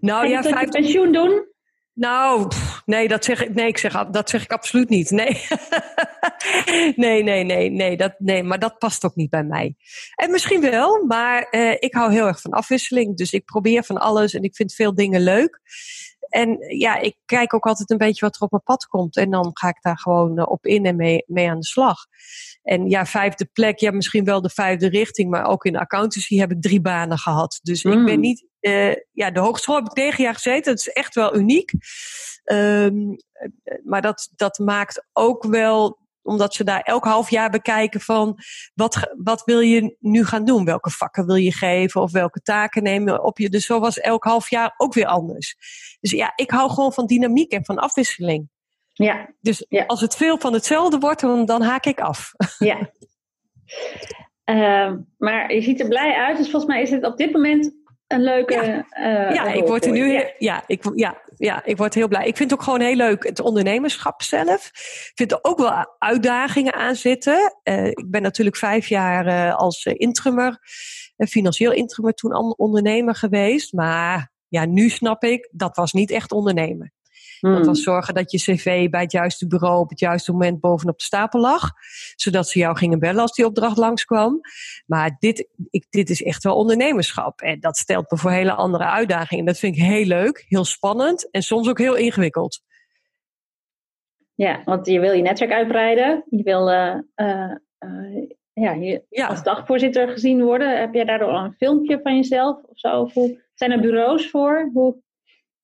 Nou 0.00 0.20
Ga 0.20 0.28
ja, 0.28 0.40
je 0.42 0.48
vijf... 0.48 0.68
pensioen 0.68 1.12
doen? 1.12 1.46
Nou, 1.98 2.48
pff, 2.48 2.82
nee, 2.84 3.08
dat 3.08 3.24
zeg 3.24 3.44
ik, 3.44 3.54
nee, 3.54 3.66
ik 3.66 3.78
zeg, 3.78 4.06
dat 4.10 4.30
zeg 4.30 4.42
ik 4.42 4.52
absoluut 4.52 4.88
niet. 4.88 5.10
Nee. 5.10 5.46
nee, 6.96 7.22
nee, 7.22 7.44
nee, 7.44 7.70
nee, 7.70 7.96
dat, 7.96 8.14
nee, 8.18 8.42
maar 8.42 8.58
dat 8.58 8.78
past 8.78 9.04
ook 9.04 9.14
niet 9.14 9.30
bij 9.30 9.44
mij. 9.44 9.76
En 10.14 10.30
misschien 10.30 10.60
wel, 10.60 11.04
maar 11.04 11.48
uh, 11.50 11.70
ik 11.78 11.94
hou 11.94 12.12
heel 12.12 12.26
erg 12.26 12.40
van 12.40 12.50
afwisseling. 12.50 13.16
Dus 13.16 13.32
ik 13.32 13.44
probeer 13.44 13.84
van 13.84 13.96
alles 13.96 14.34
en 14.34 14.42
ik 14.42 14.56
vind 14.56 14.74
veel 14.74 14.94
dingen 14.94 15.20
leuk. 15.20 15.60
En 16.28 16.76
ja, 16.78 16.96
ik 16.96 17.16
kijk 17.24 17.54
ook 17.54 17.66
altijd 17.66 17.90
een 17.90 17.98
beetje 17.98 18.24
wat 18.24 18.36
er 18.36 18.42
op 18.42 18.50
mijn 18.50 18.62
pad 18.62 18.86
komt. 18.86 19.16
En 19.16 19.30
dan 19.30 19.50
ga 19.52 19.68
ik 19.68 19.78
daar 19.80 19.98
gewoon 19.98 20.48
op 20.48 20.66
in 20.66 20.86
en 20.86 20.96
mee, 20.96 21.24
mee 21.26 21.50
aan 21.50 21.60
de 21.60 21.66
slag. 21.66 21.96
En 22.62 22.88
ja, 22.88 23.06
vijfde 23.06 23.44
plek, 23.44 23.78
ja, 23.78 23.90
misschien 23.90 24.24
wel 24.24 24.42
de 24.42 24.50
vijfde 24.50 24.88
richting. 24.88 25.30
Maar 25.30 25.46
ook 25.46 25.64
in 25.64 25.76
accountancy 25.76 26.36
heb 26.36 26.50
ik 26.50 26.62
drie 26.62 26.80
banen 26.80 27.18
gehad. 27.18 27.58
Dus 27.62 27.84
mm. 27.84 27.92
ik 27.92 28.04
ben 28.04 28.20
niet. 28.20 28.46
Uh, 28.60 28.94
ja, 29.12 29.30
de 29.30 29.40
hogeschool 29.40 29.74
heb 29.74 29.86
ik 29.86 29.96
negen 29.96 30.24
jaar 30.24 30.34
gezeten. 30.34 30.72
Dat 30.74 30.86
is 30.86 30.92
echt 30.92 31.14
wel 31.14 31.36
uniek. 31.36 31.72
Um, 32.44 33.16
maar 33.84 34.02
dat, 34.02 34.32
dat 34.36 34.58
maakt 34.58 35.06
ook 35.12 35.44
wel 35.44 35.98
omdat 36.28 36.54
ze 36.54 36.64
daar 36.64 36.80
elk 36.80 37.04
half 37.04 37.30
jaar 37.30 37.50
bekijken 37.50 38.00
van 38.00 38.38
wat, 38.74 39.14
wat 39.16 39.42
wil 39.44 39.60
je 39.60 39.96
nu 40.00 40.24
gaan 40.24 40.44
doen? 40.44 40.64
Welke 40.64 40.90
vakken 40.90 41.26
wil 41.26 41.36
je 41.36 41.52
geven 41.52 42.00
of 42.00 42.12
welke 42.12 42.40
taken 42.40 42.82
nemen 42.82 43.24
op 43.24 43.38
je? 43.38 43.48
Dus 43.50 43.66
zo 43.66 43.80
was 43.80 44.00
elk 44.00 44.24
half 44.24 44.50
jaar 44.50 44.74
ook 44.76 44.94
weer 44.94 45.06
anders. 45.06 45.56
Dus 46.00 46.10
ja, 46.10 46.32
ik 46.36 46.50
hou 46.50 46.70
gewoon 46.70 46.92
van 46.92 47.06
dynamiek 47.06 47.52
en 47.52 47.64
van 47.64 47.78
afwisseling. 47.78 48.48
Ja. 48.92 49.34
Dus 49.40 49.64
ja. 49.68 49.84
als 49.86 50.00
het 50.00 50.16
veel 50.16 50.38
van 50.38 50.52
hetzelfde 50.52 50.98
wordt, 50.98 51.20
dan, 51.20 51.44
dan 51.44 51.62
haak 51.62 51.86
ik 51.86 52.00
af. 52.00 52.32
Ja. 52.58 52.90
Uh, 54.44 54.92
maar 55.18 55.54
je 55.54 55.62
ziet 55.62 55.80
er 55.80 55.88
blij 55.88 56.14
uit, 56.14 56.36
dus 56.36 56.50
volgens 56.50 56.72
mij 56.72 56.82
is 56.82 56.90
het 56.90 57.04
op 57.04 57.16
dit 57.16 57.32
moment 57.32 57.72
een 58.08 58.22
leuke. 58.22 58.54
Ja, 58.54 59.28
uh, 59.28 59.34
ja 59.34 59.52
ik 59.52 59.66
word 59.66 59.84
er 59.84 59.92
nu. 59.92 60.12
Ja. 60.12 60.30
ja, 60.38 60.62
ik, 60.66 60.82
ja, 60.94 61.22
ja, 61.36 61.64
ik 61.64 61.76
word 61.76 61.94
heel 61.94 62.08
blij. 62.08 62.26
Ik 62.26 62.36
vind 62.36 62.50
het 62.50 62.58
ook 62.58 62.64
gewoon 62.64 62.80
heel 62.80 62.96
leuk 62.96 63.24
het 63.24 63.40
ondernemerschap 63.40 64.22
zelf. 64.22 64.70
Ik 64.74 65.12
vind 65.14 65.32
er 65.32 65.38
ook 65.42 65.58
wel 65.58 65.94
uitdagingen 65.98 66.74
aan 66.74 66.94
zitten. 66.94 67.54
Uh, 67.64 67.86
ik 67.86 68.10
ben 68.10 68.22
natuurlijk 68.22 68.56
vijf 68.56 68.88
jaar 68.88 69.26
uh, 69.26 69.56
als 69.56 69.84
intrummer, 69.84 70.58
financieel 71.16 71.72
intrummer, 71.72 72.14
toen 72.14 72.56
ondernemer 72.56 73.14
geweest. 73.14 73.72
Maar 73.72 74.30
ja, 74.48 74.64
nu 74.64 74.88
snap 74.88 75.24
ik, 75.24 75.48
dat 75.52 75.76
was 75.76 75.92
niet 75.92 76.10
echt 76.10 76.32
ondernemen. 76.32 76.92
Hmm. 77.40 77.54
Dat 77.54 77.66
was 77.66 77.82
zorgen 77.82 78.14
dat 78.14 78.30
je 78.30 78.38
cv 78.38 78.90
bij 78.90 79.02
het 79.02 79.12
juiste 79.12 79.46
bureau 79.46 79.80
op 79.80 79.88
het 79.88 80.00
juiste 80.00 80.32
moment 80.32 80.60
bovenop 80.60 80.98
de 80.98 81.04
stapel 81.04 81.40
lag. 81.40 81.72
Zodat 82.16 82.48
ze 82.48 82.58
jou 82.58 82.76
gingen 82.76 82.98
bellen 82.98 83.20
als 83.20 83.32
die 83.32 83.46
opdracht 83.46 83.76
langskwam. 83.76 84.40
Maar 84.86 85.16
dit, 85.18 85.48
ik, 85.70 85.86
dit 85.90 86.10
is 86.10 86.22
echt 86.22 86.44
wel 86.44 86.56
ondernemerschap. 86.56 87.40
En 87.40 87.60
dat 87.60 87.76
stelt 87.76 88.10
me 88.10 88.16
voor 88.16 88.30
hele 88.30 88.52
andere 88.52 88.84
uitdagingen. 88.84 89.44
Dat 89.44 89.58
vind 89.58 89.76
ik 89.76 89.82
heel 89.82 90.04
leuk, 90.04 90.44
heel 90.48 90.64
spannend 90.64 91.30
en 91.30 91.42
soms 91.42 91.68
ook 91.68 91.78
heel 91.78 91.96
ingewikkeld. 91.96 92.60
Ja, 94.34 94.62
want 94.64 94.86
je 94.86 95.00
wil 95.00 95.12
je 95.12 95.22
netwerk 95.22 95.52
uitbreiden. 95.52 96.24
Je 96.30 96.42
wil 96.42 96.70
uh, 96.70 96.94
uh, 97.16 97.54
uh, 97.78 98.28
ja, 98.52 98.72
je 98.72 99.04
ja. 99.08 99.26
als 99.26 99.42
dagvoorzitter 99.42 100.08
gezien 100.08 100.42
worden. 100.42 100.78
Heb 100.78 100.94
jij 100.94 101.04
daardoor 101.04 101.28
al 101.28 101.44
een 101.44 101.52
filmpje 101.52 102.00
van 102.02 102.16
jezelf 102.16 102.62
of 102.62 102.78
zo? 102.78 103.00
Of 103.00 103.12
hoe, 103.14 103.46
zijn 103.54 103.70
er 103.70 103.80
bureaus 103.80 104.30
voor? 104.30 104.70
Hoe... 104.72 104.96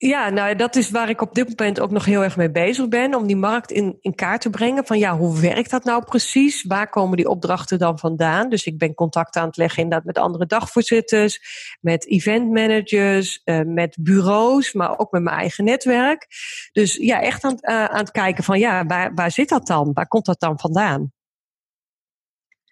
Ja, 0.06 0.28
nou 0.28 0.56
dat 0.56 0.76
is 0.76 0.90
waar 0.90 1.08
ik 1.08 1.20
op 1.20 1.34
dit 1.34 1.49
moment 1.49 1.80
ook 1.80 1.90
nog 1.90 2.04
heel 2.04 2.23
erg 2.23 2.37
mee 2.37 2.50
bezig 2.50 2.88
ben. 2.88 3.14
Om 3.14 3.26
die 3.26 3.37
markt 3.37 3.70
in, 3.70 3.99
kaart 4.14 4.40
te 4.40 4.50
brengen. 4.50 4.87
Van 4.87 4.99
ja, 4.99 5.16
hoe 5.16 5.40
werkt 5.40 5.70
dat 5.70 5.84
nou 5.84 6.04
precies? 6.04 6.62
Waar 6.62 6.88
komen 6.88 7.16
die 7.16 7.28
opdrachten 7.28 7.78
dan 7.78 7.99
vandaan? 7.99 8.49
Dus 8.49 8.66
ik 8.66 8.78
ben 8.78 8.94
contact 8.94 9.37
aan 9.37 9.46
het 9.46 9.56
leggen 9.56 9.82
inderdaad 9.82 10.06
met 10.06 10.18
andere 10.18 10.46
dagvoorzitters. 10.46 11.40
Met 11.80 12.06
event 12.08 12.50
managers. 12.50 13.40
Uh, 13.44 13.61
met 13.61 13.96
bureaus. 14.00 14.73
Maar 14.73 14.99
ook 14.99 15.12
met 15.12 15.23
mijn 15.23 15.37
eigen 15.37 15.64
netwerk. 15.64 16.26
Dus 16.73 16.94
ja, 16.94 17.20
echt 17.20 17.44
aan, 17.44 17.58
uh, 17.61 17.84
aan 17.84 17.99
het 17.99 18.11
kijken 18.11 18.44
van 18.44 18.58
ja, 18.58 18.87
waar, 18.87 19.14
waar 19.14 19.30
zit 19.30 19.49
dat 19.49 19.66
dan? 19.66 19.92
Waar 19.92 20.08
komt 20.08 20.26
dat 20.26 20.40
dan 20.40 20.58
vandaan? 20.58 21.12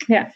Ja, 0.07 0.33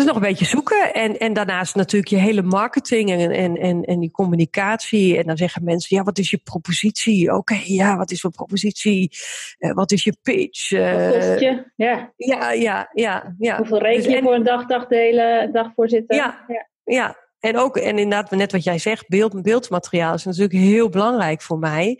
dus 0.00 0.12
nog 0.12 0.22
een 0.22 0.28
beetje 0.28 0.44
zoeken. 0.44 0.94
En, 0.94 1.18
en 1.18 1.32
daarnaast 1.32 1.74
natuurlijk 1.74 2.10
je 2.10 2.16
hele 2.16 2.42
marketing 2.42 3.10
en, 3.10 3.30
en, 3.30 3.56
en, 3.56 3.82
en 3.82 4.00
die 4.00 4.10
communicatie. 4.10 5.18
En 5.18 5.26
dan 5.26 5.36
zeggen 5.36 5.64
mensen, 5.64 5.96
ja, 5.96 6.02
wat 6.02 6.18
is 6.18 6.30
je 6.30 6.38
propositie? 6.38 7.28
Oké, 7.28 7.36
okay, 7.36 7.62
ja, 7.66 7.96
wat 7.96 8.10
is 8.10 8.22
mijn 8.22 8.34
propositie? 8.34 9.10
Uh, 9.58 9.72
wat 9.72 9.92
is 9.92 10.04
je 10.04 10.16
pitch? 10.22 10.70
Uh, 10.70 11.10
kost 11.10 11.40
je? 11.40 11.72
Ja. 11.76 12.12
Ja, 12.16 12.52
ja, 12.52 12.90
ja. 12.92 13.34
ja. 13.38 13.56
Hoeveel 13.56 13.78
reken 13.78 14.02
je 14.02 14.08
dus, 14.08 14.16
en, 14.16 14.22
voor 14.22 14.34
een 14.34 14.44
dag, 14.44 14.66
dagdelen, 14.66 15.52
dagvoorzitter? 15.52 16.16
Ja, 16.16 16.44
ja. 16.48 16.68
ja. 16.84 17.16
En 17.40 17.56
ook, 17.56 17.76
en 17.76 17.98
inderdaad, 17.98 18.30
net 18.30 18.52
wat 18.52 18.64
jij 18.64 18.78
zegt, 18.78 19.08
beeld, 19.08 19.42
beeldmateriaal 19.42 20.14
is 20.14 20.24
natuurlijk 20.24 20.52
heel 20.52 20.88
belangrijk 20.88 21.42
voor 21.42 21.58
mij. 21.58 21.98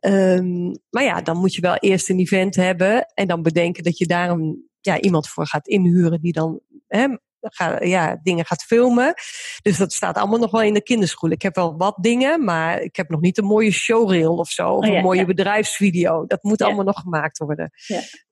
Um, 0.00 0.78
maar 0.90 1.04
ja, 1.04 1.20
dan 1.20 1.36
moet 1.36 1.54
je 1.54 1.60
wel 1.60 1.76
eerst 1.76 2.08
een 2.08 2.18
event 2.18 2.56
hebben 2.56 3.06
en 3.14 3.26
dan 3.26 3.42
bedenken 3.42 3.82
dat 3.82 3.98
je 3.98 4.06
daar 4.06 4.30
een, 4.30 4.68
ja, 4.80 5.00
iemand 5.00 5.28
voor 5.28 5.46
gaat 5.46 5.68
inhuren 5.68 6.20
die 6.20 6.32
dan 6.32 6.60
hè, 6.86 7.06
ga, 7.40 7.82
ja, 7.82 8.20
dingen 8.22 8.44
gaat 8.44 8.62
filmen. 8.62 9.14
Dus 9.62 9.76
dat 9.76 9.92
staat 9.92 10.16
allemaal 10.16 10.38
nog 10.38 10.50
wel 10.50 10.62
in 10.62 10.74
de 10.74 10.82
kinderschool. 10.82 11.30
Ik 11.30 11.42
heb 11.42 11.54
wel 11.54 11.76
wat 11.76 11.96
dingen, 12.00 12.44
maar 12.44 12.80
ik 12.80 12.96
heb 12.96 13.08
nog 13.08 13.20
niet 13.20 13.38
een 13.38 13.44
mooie 13.44 13.70
showreel 13.70 14.36
of 14.36 14.48
zo. 14.48 14.72
Of 14.72 14.84
oh, 14.84 14.90
ja, 14.90 14.96
een 14.96 15.02
mooie 15.02 15.20
ja. 15.20 15.26
bedrijfsvideo. 15.26 16.26
Dat 16.26 16.42
moet 16.42 16.58
ja. 16.58 16.66
allemaal 16.66 16.84
nog 16.84 17.00
gemaakt 17.00 17.38
worden. 17.38 17.70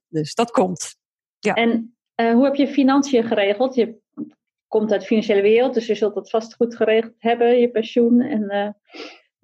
Dus 0.08 0.34
dat 0.34 0.50
komt. 0.50 0.96
Ja. 1.38 1.54
En 1.54 1.96
uh, 2.20 2.32
hoe 2.32 2.44
heb 2.44 2.54
je 2.54 2.68
financiën 2.68 3.24
geregeld? 3.24 3.74
Je 3.74 3.98
komt 4.68 4.92
uit 4.92 5.00
de 5.00 5.06
financiële 5.06 5.42
wereld, 5.42 5.74
dus 5.74 5.86
je 5.86 5.94
zult 5.94 6.14
dat 6.14 6.30
vast 6.30 6.54
goed 6.54 6.76
geregeld 6.76 7.14
hebben, 7.18 7.60
je 7.60 7.70
pensioen. 7.70 8.20
En, 8.20 8.42
uh, 8.42 8.68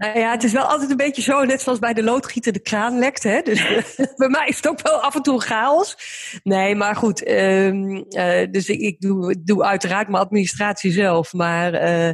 nou 0.02 0.18
ja, 0.18 0.30
het 0.30 0.44
is 0.44 0.52
wel 0.52 0.64
altijd 0.64 0.90
een 0.90 0.96
beetje 0.96 1.22
zo, 1.22 1.44
net 1.44 1.60
zoals 1.60 1.78
bij 1.78 1.92
de 1.92 2.02
loodgieter 2.02 2.52
de 2.52 2.60
kraan 2.60 2.98
lekt. 2.98 3.22
Hè? 3.22 3.42
Dus 3.42 3.66
bij 4.16 4.28
mij 4.28 4.46
is 4.46 4.56
het 4.56 4.68
ook 4.68 4.82
wel 4.82 5.00
af 5.00 5.14
en 5.14 5.22
toe 5.22 5.40
chaos. 5.40 5.96
Nee, 6.42 6.74
maar 6.74 6.96
goed. 6.96 7.28
Um, 7.28 7.94
uh, 7.94 8.50
dus 8.50 8.68
ik, 8.68 9.00
doe, 9.00 9.42
doe, 9.44 9.64
uiteraard 9.64 10.08
mijn 10.08 10.22
administratie 10.22 10.92
zelf. 10.92 11.32
Maar 11.32 11.74
uh, 11.74 12.10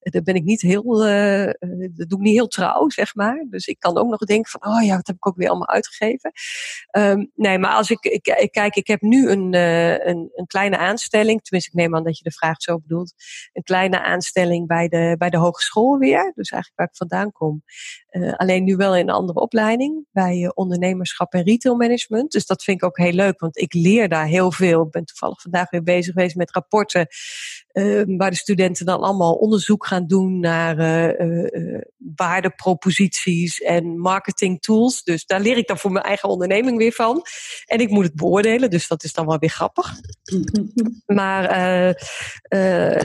daar 0.00 0.22
ben 0.22 0.34
ik 0.34 0.44
niet 0.44 0.60
heel, 0.60 1.08
uh, 1.08 1.50
dat 1.94 2.08
doe 2.08 2.18
ik 2.18 2.24
niet 2.24 2.34
heel 2.34 2.48
trouw, 2.48 2.88
zeg 2.88 3.14
maar. 3.14 3.46
Dus 3.50 3.66
ik 3.66 3.78
kan 3.78 3.98
ook 3.98 4.10
nog 4.10 4.20
denken 4.20 4.50
van, 4.50 4.74
oh 4.74 4.84
ja, 4.84 4.96
wat 4.96 5.06
heb 5.06 5.16
ik 5.16 5.26
ook 5.26 5.36
weer 5.36 5.48
allemaal 5.48 5.68
uitgegeven. 5.68 6.32
Um, 6.90 7.30
nee, 7.34 7.58
maar 7.58 7.72
als 7.72 7.90
ik, 7.90 8.04
ik, 8.04 8.26
ik, 8.26 8.52
kijk, 8.52 8.76
ik 8.76 8.86
heb 8.86 9.00
nu 9.00 9.30
een, 9.30 9.54
een, 9.54 10.30
een 10.34 10.46
kleine 10.46 10.76
aanstelling. 10.78 11.42
Tenminste, 11.42 11.70
ik 11.70 11.76
neem 11.76 11.96
aan 11.96 12.04
dat 12.04 12.18
je 12.18 12.24
de 12.24 12.32
vraag 12.32 12.62
zo 12.62 12.78
bedoelt. 12.78 13.14
Een 13.52 13.62
kleine 13.62 14.02
aanstelling 14.02 14.66
bij 14.66 14.88
de, 14.88 15.14
bij 15.18 15.30
de 15.30 15.36
hogeschool 15.36 15.98
weer. 15.98 16.32
Dus 16.34 16.50
eigenlijk 16.50 16.72
waar 16.74 16.86
ik 16.86 16.96
vandaan 16.96 17.31
kom. 17.32 17.62
Uh, 18.12 18.32
alleen 18.32 18.64
nu 18.64 18.76
wel 18.76 18.96
in 18.96 19.08
een 19.08 19.14
andere 19.14 19.40
opleiding 19.40 20.06
bij 20.10 20.38
uh, 20.38 20.50
ondernemerschap 20.54 21.32
en 21.32 21.42
retailmanagement. 21.42 22.32
Dus 22.32 22.46
dat 22.46 22.62
vind 22.62 22.76
ik 22.76 22.84
ook 22.84 22.98
heel 22.98 23.12
leuk, 23.12 23.40
want 23.40 23.58
ik 23.58 23.74
leer 23.74 24.08
daar 24.08 24.26
heel 24.26 24.52
veel. 24.52 24.82
Ik 24.82 24.90
ben 24.90 25.04
toevallig 25.04 25.40
vandaag 25.40 25.70
weer 25.70 25.82
bezig 25.82 26.12
geweest 26.12 26.36
met 26.36 26.52
rapporten 26.52 27.06
uh, 27.72 28.02
waar 28.06 28.30
de 28.30 28.36
studenten 28.36 28.86
dan 28.86 29.00
allemaal 29.00 29.34
onderzoek 29.34 29.86
gaan 29.86 30.06
doen 30.06 30.40
naar 30.40 30.76
waardeproposities 31.96 33.60
en 33.60 33.98
marketing 33.98 34.60
tools. 34.62 35.02
Dus 35.02 35.26
daar 35.26 35.40
leer 35.40 35.56
ik 35.56 35.66
dan 35.66 35.78
voor 35.78 35.92
mijn 35.92 36.04
eigen 36.04 36.28
onderneming 36.28 36.78
weer 36.78 36.92
van. 36.92 37.22
En 37.66 37.78
ik 37.78 37.90
moet 37.90 38.04
het 38.04 38.14
beoordelen, 38.14 38.70
dus 38.70 38.88
dat 38.88 39.04
is 39.04 39.12
dan 39.12 39.26
wel 39.26 39.38
weer 39.38 39.50
grappig. 39.50 39.94
maar 41.06 41.48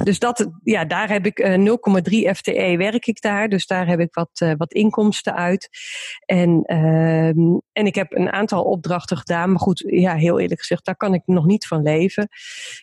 dus 0.04 0.20
dat, 0.20 0.50
ja, 0.64 0.86
daar 0.86 1.10
heb 1.10 1.26
ik 1.26 1.42
0,3 1.42 2.38
FTE 2.38 2.76
werk 2.78 3.08
ik 3.08 3.22
daar. 3.22 3.50
Dus 3.50 3.66
daar 3.68 3.88
heb 3.88 4.00
ik 4.00 4.07
wat, 4.16 4.30
uh, 4.44 4.52
wat 4.58 4.74
inkomsten 4.74 5.36
uit. 5.36 5.70
En, 6.26 6.64
uh, 6.66 7.28
en 7.72 7.86
ik 7.86 7.96
heb 7.96 8.14
een 8.14 8.32
aantal 8.32 8.64
opdrachten 8.64 9.18
gedaan. 9.18 9.50
Maar 9.50 9.60
goed, 9.60 9.84
ja, 9.88 10.16
heel 10.16 10.40
eerlijk 10.40 10.60
gezegd, 10.60 10.86
daar 10.86 10.96
kan 10.96 11.14
ik 11.14 11.22
nog 11.26 11.46
niet 11.46 11.68
van 11.68 11.82
leven. 11.82 12.28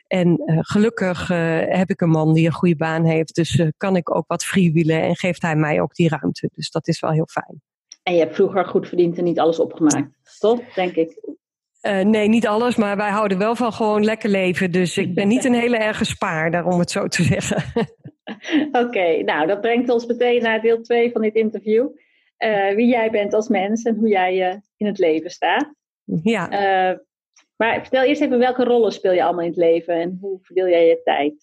En 0.06 0.42
uh, 0.46 0.58
gelukkig 0.60 1.28
heb 1.68 1.90
ik 1.90 2.00
een 2.00 2.08
man 2.08 2.32
die 2.32 2.46
een 2.46 2.52
goede 2.52 2.76
baan 2.76 3.04
heeft. 3.04 3.34
Dus 3.34 3.62
kan 3.76 3.96
ik 3.96 4.14
ook 4.14 4.24
wat 4.26 4.44
freewheelen 4.44 5.02
en 5.02 5.16
geeft 5.16 5.42
hij 5.42 5.56
mij 5.56 5.80
ook 5.80 5.94
die 5.94 6.08
ruimte. 6.08 6.50
Dus 6.54 6.70
dat 6.70 6.88
is 6.88 7.00
wel 7.00 7.10
heel 7.10 7.28
fijn. 7.30 7.62
En 8.02 8.14
je 8.14 8.20
hebt 8.20 8.34
vroeger 8.34 8.64
goed 8.64 8.88
verdiend 8.88 9.18
en 9.18 9.24
niet 9.24 9.38
alles 9.38 9.58
opgemaakt, 9.58 10.38
toch? 10.38 10.60
Denk 10.74 10.94
ik. 10.94 11.22
Uh, 11.82 12.00
nee, 12.00 12.28
niet 12.28 12.46
alles, 12.46 12.76
maar 12.76 12.96
wij 12.96 13.10
houden 13.10 13.38
wel 13.38 13.56
van 13.56 13.72
gewoon 13.72 14.04
lekker 14.04 14.30
leven. 14.30 14.70
Dus 14.70 14.98
ik 14.98 15.14
ben 15.14 15.28
niet 15.28 15.44
een 15.44 15.54
hele 15.54 15.76
erge 15.76 16.04
spaarder, 16.04 16.64
om 16.64 16.78
het 16.78 16.90
zo 16.90 17.06
te 17.06 17.22
zeggen. 17.22 17.62
Oké, 18.68 18.78
okay, 18.78 19.20
nou 19.20 19.46
dat 19.46 19.60
brengt 19.60 19.88
ons 19.88 20.06
meteen 20.06 20.42
naar 20.42 20.60
deel 20.60 20.82
2 20.82 21.12
van 21.12 21.22
dit 21.22 21.34
interview. 21.34 21.88
wie 22.74 22.86
jij 22.86 23.10
bent 23.10 23.34
als 23.34 23.48
mens 23.48 23.82
en 23.82 23.96
hoe 23.96 24.08
jij 24.08 24.62
in 24.76 24.86
het 24.86 24.98
leven 24.98 25.30
staat. 25.30 25.72
Ja. 26.22 26.48
maar 27.56 27.80
vertel 27.80 28.02
eerst 28.02 28.20
even 28.20 28.38
welke 28.38 28.64
rollen 28.64 28.92
speel 28.92 29.12
je 29.12 29.24
allemaal 29.24 29.44
in 29.44 29.50
het 29.50 29.58
leven 29.58 29.94
en 29.94 30.18
hoe 30.20 30.38
verdeel 30.42 30.68
jij 30.68 30.86
je 30.86 31.00
tijd 31.04 31.34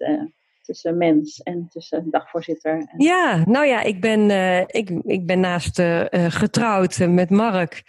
tussen 0.61 0.97
mens 0.97 1.41
en 1.43 1.67
tussen 1.69 2.07
dagvoorzitter? 2.09 2.71
En... 2.71 3.03
Ja, 3.03 3.43
nou 3.45 3.65
ja, 3.65 3.81
ik 3.81 4.01
ben, 4.01 4.29
ik, 4.67 4.89
ik 5.03 5.25
ben 5.25 5.39
naast 5.39 5.81
getrouwd 6.11 7.07
met 7.07 7.29
Mark, 7.29 7.83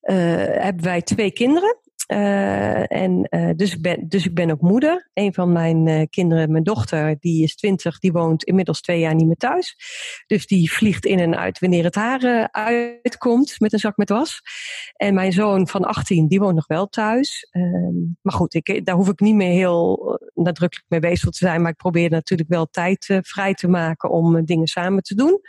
hebben 0.00 0.84
wij 0.84 1.02
twee 1.02 1.32
kinderen. 1.32 1.76
Uh, 2.12 2.92
en 2.92 3.26
uh, 3.30 3.50
dus, 3.56 3.74
ik 3.74 3.82
ben, 3.82 4.08
dus 4.08 4.26
ik 4.26 4.34
ben 4.34 4.50
ook 4.50 4.60
moeder. 4.60 5.10
Een 5.14 5.34
van 5.34 5.52
mijn 5.52 5.86
uh, 5.86 6.02
kinderen, 6.10 6.52
mijn 6.52 6.64
dochter, 6.64 7.16
die 7.20 7.42
is 7.42 7.56
twintig, 7.56 7.98
die 7.98 8.12
woont 8.12 8.44
inmiddels 8.44 8.80
twee 8.80 9.00
jaar 9.00 9.14
niet 9.14 9.26
meer 9.26 9.36
thuis. 9.36 9.76
Dus 10.26 10.46
die 10.46 10.72
vliegt 10.72 11.06
in 11.06 11.18
en 11.18 11.36
uit 11.36 11.58
wanneer 11.58 11.84
het 11.84 11.94
haar 11.94 12.48
uitkomt 12.50 13.60
met 13.60 13.72
een 13.72 13.78
zak 13.78 13.96
met 13.96 14.08
was. 14.08 14.40
En 14.96 15.14
mijn 15.14 15.32
zoon 15.32 15.68
van 15.68 15.84
18, 15.84 16.28
die 16.28 16.40
woont 16.40 16.54
nog 16.54 16.66
wel 16.66 16.86
thuis. 16.86 17.48
Ehm, 17.50 17.96
maar 18.22 18.34
goed, 18.34 18.54
ik, 18.54 18.84
daar 18.84 18.94
hoef 18.94 19.08
ik 19.08 19.20
niet 19.20 19.34
meer 19.34 19.52
heel 19.52 20.18
nadrukkelijk 20.34 20.86
mee 20.88 21.00
bezig 21.00 21.30
te 21.30 21.38
zijn. 21.38 21.62
Maar 21.62 21.70
ik 21.70 21.76
probeer 21.76 22.10
natuurlijk 22.10 22.48
wel 22.48 22.66
tijd 22.66 23.18
vrij 23.22 23.54
te 23.54 23.68
maken 23.68 24.10
om 24.10 24.44
dingen 24.44 24.66
samen 24.66 25.02
te 25.02 25.14
doen. 25.14 25.40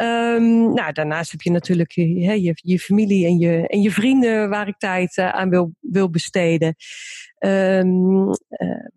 Um, 0.00 0.72
nou, 0.72 0.92
daarnaast 0.92 1.30
heb 1.30 1.40
je 1.40 1.50
natuurlijk 1.50 1.92
je, 1.92 2.52
je, 2.54 2.78
familie 2.78 3.26
en 3.26 3.38
je, 3.38 3.68
en 3.68 3.80
je 3.80 3.90
vrienden 3.90 4.48
waar 4.48 4.68
ik 4.68 4.78
tijd 4.78 5.16
uh, 5.16 5.28
aan 5.28 5.50
wil, 5.50 5.74
wil 5.80 6.10
besteden. 6.10 6.74
Um, 7.38 8.28
uh, 8.28 8.34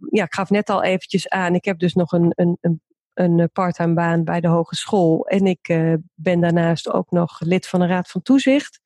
ja, 0.09 0.23
ik 0.23 0.33
gaf 0.33 0.49
net 0.49 0.69
al 0.69 0.83
eventjes 0.83 1.29
aan, 1.29 1.55
ik 1.55 1.65
heb 1.65 1.79
dus 1.79 1.93
nog 1.93 2.11
een, 2.11 2.31
een, 2.35 2.57
een, 2.61 2.81
een 3.13 3.49
parttime 3.53 3.93
baan 3.93 4.23
bij 4.23 4.41
de 4.41 4.47
hogeschool. 4.47 5.27
En 5.27 5.45
ik 5.45 5.69
uh, 5.69 5.93
ben 6.13 6.39
daarnaast 6.39 6.91
ook 6.91 7.11
nog 7.11 7.39
lid 7.39 7.67
van 7.67 7.79
de 7.79 7.87
Raad 7.87 8.09
van 8.09 8.21
Toezicht. 8.21 8.79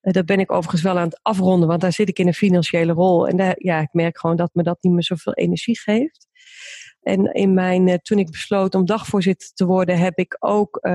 dat 0.00 0.26
ben 0.26 0.40
ik 0.40 0.52
overigens 0.52 0.82
wel 0.82 0.98
aan 0.98 1.08
het 1.08 1.20
afronden, 1.22 1.68
want 1.68 1.80
daar 1.80 1.92
zit 1.92 2.08
ik 2.08 2.18
in 2.18 2.26
een 2.26 2.34
financiële 2.34 2.92
rol. 2.92 3.28
En 3.28 3.36
daar, 3.36 3.54
ja, 3.58 3.80
ik 3.80 3.92
merk 3.92 4.18
gewoon 4.18 4.36
dat 4.36 4.50
me 4.52 4.62
dat 4.62 4.78
niet 4.80 4.92
meer 4.92 5.02
zoveel 5.02 5.34
energie 5.34 5.80
geeft. 5.80 6.23
En 7.04 7.32
in 7.32 7.54
mijn, 7.54 7.86
uh, 7.86 7.94
toen 7.94 8.18
ik 8.18 8.30
besloot 8.30 8.74
om 8.74 8.84
dagvoorzitter 8.84 9.50
te 9.54 9.66
worden, 9.66 9.98
heb 9.98 10.18
ik 10.18 10.36
ook 10.38 10.78
uh, 10.82 10.92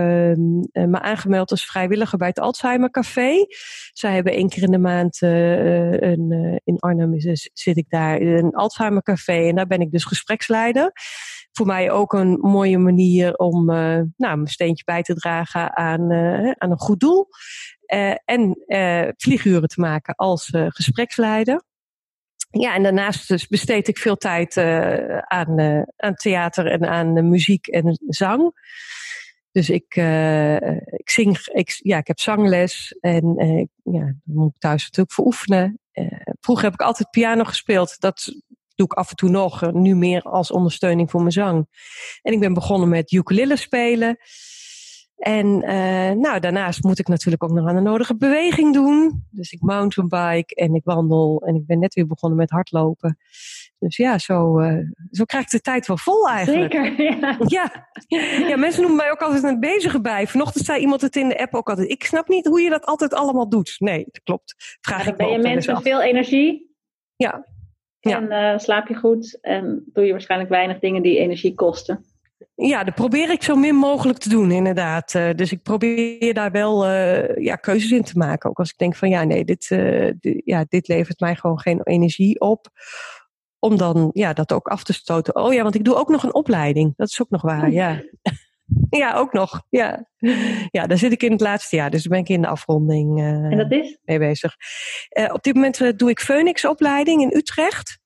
me 0.74 1.00
aangemeld 1.02 1.52
als 1.52 1.66
vrijwilliger 1.66 2.18
bij 2.18 2.28
het 2.28 2.40
Alzheimer 2.40 2.92
Café. 2.92 3.46
Zij 3.92 4.14
hebben 4.14 4.34
één 4.34 4.50
keer 4.50 4.64
in 4.64 4.72
de 4.72 4.78
maand 4.78 5.22
uh, 5.22 5.92
een, 5.92 6.62
in 6.64 6.80
Arnhem 6.80 7.14
is, 7.14 7.50
zit 7.54 7.78
ik 7.78 7.90
daar 7.90 8.22
een 8.22 8.54
Alzheimer 8.54 9.04
Café 9.04 9.48
en 9.48 9.56
daar 9.56 9.68
ben 9.68 9.82
ik 9.82 9.92
dus 9.92 10.04
gespreksleider. 10.04 10.92
Voor 11.52 11.66
mij 11.66 11.92
ook 11.92 12.14
een 12.14 12.38
mooie 12.42 12.78
manier 12.78 13.36
om 13.36 13.66
nou, 13.66 14.08
mijn 14.18 14.48
steentje 14.48 14.84
bij 14.84 15.02
te 15.02 15.14
dragen 15.14 15.78
aan, 15.78 16.12
aan 16.58 16.72
een 16.72 16.80
goed 16.80 17.00
doel. 17.00 17.28
en 18.26 18.64
vlieguren 19.18 19.68
te 19.68 19.80
maken 19.80 20.16
als 20.16 20.50
gespreksleider. 20.54 21.68
Ja, 22.52 22.76
en 22.76 22.84
daarnaast 22.84 23.28
dus 23.28 23.48
besteed 23.48 23.88
ik 23.88 23.98
veel 23.98 24.16
tijd 24.16 24.56
uh, 24.56 25.18
aan, 25.18 25.60
uh, 25.60 25.82
aan 25.96 26.14
theater 26.14 26.66
en 26.66 26.86
aan 26.86 27.18
uh, 27.18 27.24
muziek 27.24 27.68
en 27.68 28.00
zang. 28.08 28.52
Dus 29.52 29.70
ik, 29.70 29.96
ik 30.98 31.10
zing, 31.10 31.38
ja, 31.82 31.98
ik 31.98 32.08
heb 32.08 32.20
zangles 32.20 32.98
en 33.00 33.34
ja, 33.84 34.00
dan 34.00 34.22
moet 34.24 34.54
ik 34.54 34.60
thuis 34.60 34.84
natuurlijk 34.84 35.12
voor 35.12 35.26
oefenen. 35.26 35.80
vroeger 36.40 36.66
heb 36.66 36.74
ik 36.74 36.82
altijd 36.82 37.10
piano 37.10 37.44
gespeeld. 37.44 38.00
Dat 38.00 38.34
doe 38.76 38.86
ik 38.86 38.94
af 38.94 39.10
en 39.10 39.16
toe 39.16 39.30
nog, 39.30 39.72
nu 39.72 39.96
meer 39.96 40.22
als 40.22 40.52
ondersteuning 40.52 41.12
voor 41.12 41.20
mijn 41.20 41.32
zang. 41.32 41.68
En 42.22 42.34
ik 42.34 42.40
ben 42.40 42.54
begonnen 42.54 42.90
met 42.90 43.12
ukulele 43.12 43.56
spelen. 43.56 44.18
En 45.20 45.46
uh, 45.46 46.12
nou, 46.12 46.40
daarnaast 46.40 46.84
moet 46.84 47.00
ik 47.00 47.08
natuurlijk 47.08 47.44
ook 47.44 47.52
nog 47.52 47.68
aan 47.68 47.76
de 47.76 47.82
nodige 47.82 48.16
beweging 48.16 48.74
doen. 48.74 49.28
Dus 49.30 49.52
ik 49.52 49.62
mountainbike 49.62 50.56
en 50.56 50.76
ik 50.76 50.84
wandel 50.84 51.42
en 51.46 51.56
ik 51.56 51.66
ben 51.66 51.80
net 51.80 51.94
weer 51.94 52.08
begonnen 52.08 52.40
met 52.40 52.50
hardlopen. 52.50 53.18
Dus 53.80 53.98
ja, 53.98 54.18
zo, 54.18 54.60
uh, 54.60 54.78
zo 55.12 55.24
krijg 55.24 55.44
ik 55.44 55.50
de 55.50 55.62
tijd 55.62 55.88
wel 55.88 55.98
vol 55.98 56.30
eigenlijk. 56.30 56.74
Zeker, 56.74 57.02
ja. 57.22 57.38
ja. 57.46 57.88
Ja, 58.48 58.58
mensen 58.58 58.82
noemen 58.82 59.00
mij 59.00 59.12
ook 59.12 59.22
altijd 59.22 59.44
een 59.44 59.60
bezige 59.60 60.02
bij. 60.02 60.28
Vanochtend 60.28 60.66
zei 60.66 60.80
iemand 60.80 61.02
het 61.02 61.16
in 61.16 61.30
de 61.30 61.40
app 61.40 61.54
ook 61.54 61.70
altijd. 61.70 61.90
Ik 61.90 62.04
snap 62.04 62.28
niet 62.28 62.46
hoe 62.46 62.62
je 62.62 62.70
dat 62.70 62.86
altijd 62.86 63.14
allemaal 63.14 63.50
doet. 63.50 63.76
Nee, 63.78 64.06
dat 64.12 64.24
klopt. 64.24 64.78
Vraag 64.82 65.06
ja, 65.06 65.12
ik 65.12 65.18
ben 65.18 65.32
je 65.32 65.38
mens 65.38 65.68
met 65.68 65.82
veel 65.82 66.02
energie. 66.02 66.76
Ja. 67.16 67.46
ja. 68.00 68.18
En 68.18 68.54
uh, 68.54 68.60
slaap 68.60 68.88
je 68.88 68.96
goed 68.96 69.38
en 69.42 69.84
doe 69.94 70.06
je 70.06 70.12
waarschijnlijk 70.12 70.50
weinig 70.50 70.80
dingen 70.80 71.02
die 71.02 71.18
energie 71.18 71.54
kosten. 71.54 72.06
Ja, 72.56 72.84
dat 72.84 72.96
probeer 72.96 73.30
ik 73.30 73.44
zo 73.44 73.56
min 73.56 73.76
mogelijk 73.76 74.20
te 74.20 74.30
doen, 74.30 74.52
inderdaad. 74.52 75.14
Uh, 75.14 75.30
dus 75.36 75.52
ik 75.52 75.62
probeer 75.62 76.34
daar 76.34 76.52
wel 76.52 76.90
uh, 76.90 77.36
ja, 77.36 77.56
keuzes 77.56 77.92
in 77.92 78.04
te 78.04 78.18
maken. 78.18 78.50
Ook 78.50 78.60
als 78.60 78.70
ik 78.70 78.78
denk 78.78 78.96
van 78.96 79.10
ja, 79.10 79.24
nee, 79.24 79.46
dit, 79.46 79.70
uh, 79.70 80.12
ja, 80.46 80.66
dit 80.70 80.88
levert 80.88 81.20
mij 81.20 81.36
gewoon 81.36 81.60
geen 81.60 81.82
energie 81.84 82.40
op. 82.40 82.68
Om 83.60 83.78
dan 83.78 84.10
ja, 84.14 84.34
dat 84.34 84.54
ook 84.54 84.68
af 84.68 84.84
te 84.84 84.94
stoten. 84.94 85.36
Oh 85.36 85.54
ja, 85.54 85.64
want 85.64 85.76
ik 85.76 85.84
doe 85.84 85.96
ook 85.96 86.10
nog 86.10 86.24
een 86.24 86.34
opleiding. 86.34 86.94
Dat 86.96 87.08
is 87.08 87.22
ook 87.22 87.30
nog 87.30 87.42
waar, 87.42 87.72
ja. 87.72 88.04
ja, 88.90 89.14
ook 89.14 89.34
nog. 89.34 89.62
Ja. 89.70 90.08
ja, 90.72 90.88
daar 90.88 90.98
zit 90.98 91.12
ik 91.12 91.24
in 91.24 91.32
het 91.32 91.42
laatste 91.42 91.76
jaar. 91.76 91.90
Dus 91.90 92.04
daar 92.04 92.12
ben 92.12 92.22
ik 92.22 92.30
in 92.30 92.42
de 92.42 92.48
afronding 92.48 93.20
en 93.20 93.58
dat 93.58 93.72
is? 93.72 93.98
mee 94.04 94.20
bezig. 94.20 94.56
op 95.32 95.44
dit 95.44 95.54
moment 95.54 96.00
doe 96.00 96.10
ik 96.10 96.20
Phoenix 96.20 96.66
opleiding 96.66 97.22
in 97.22 97.38
Utrecht. 97.38 98.00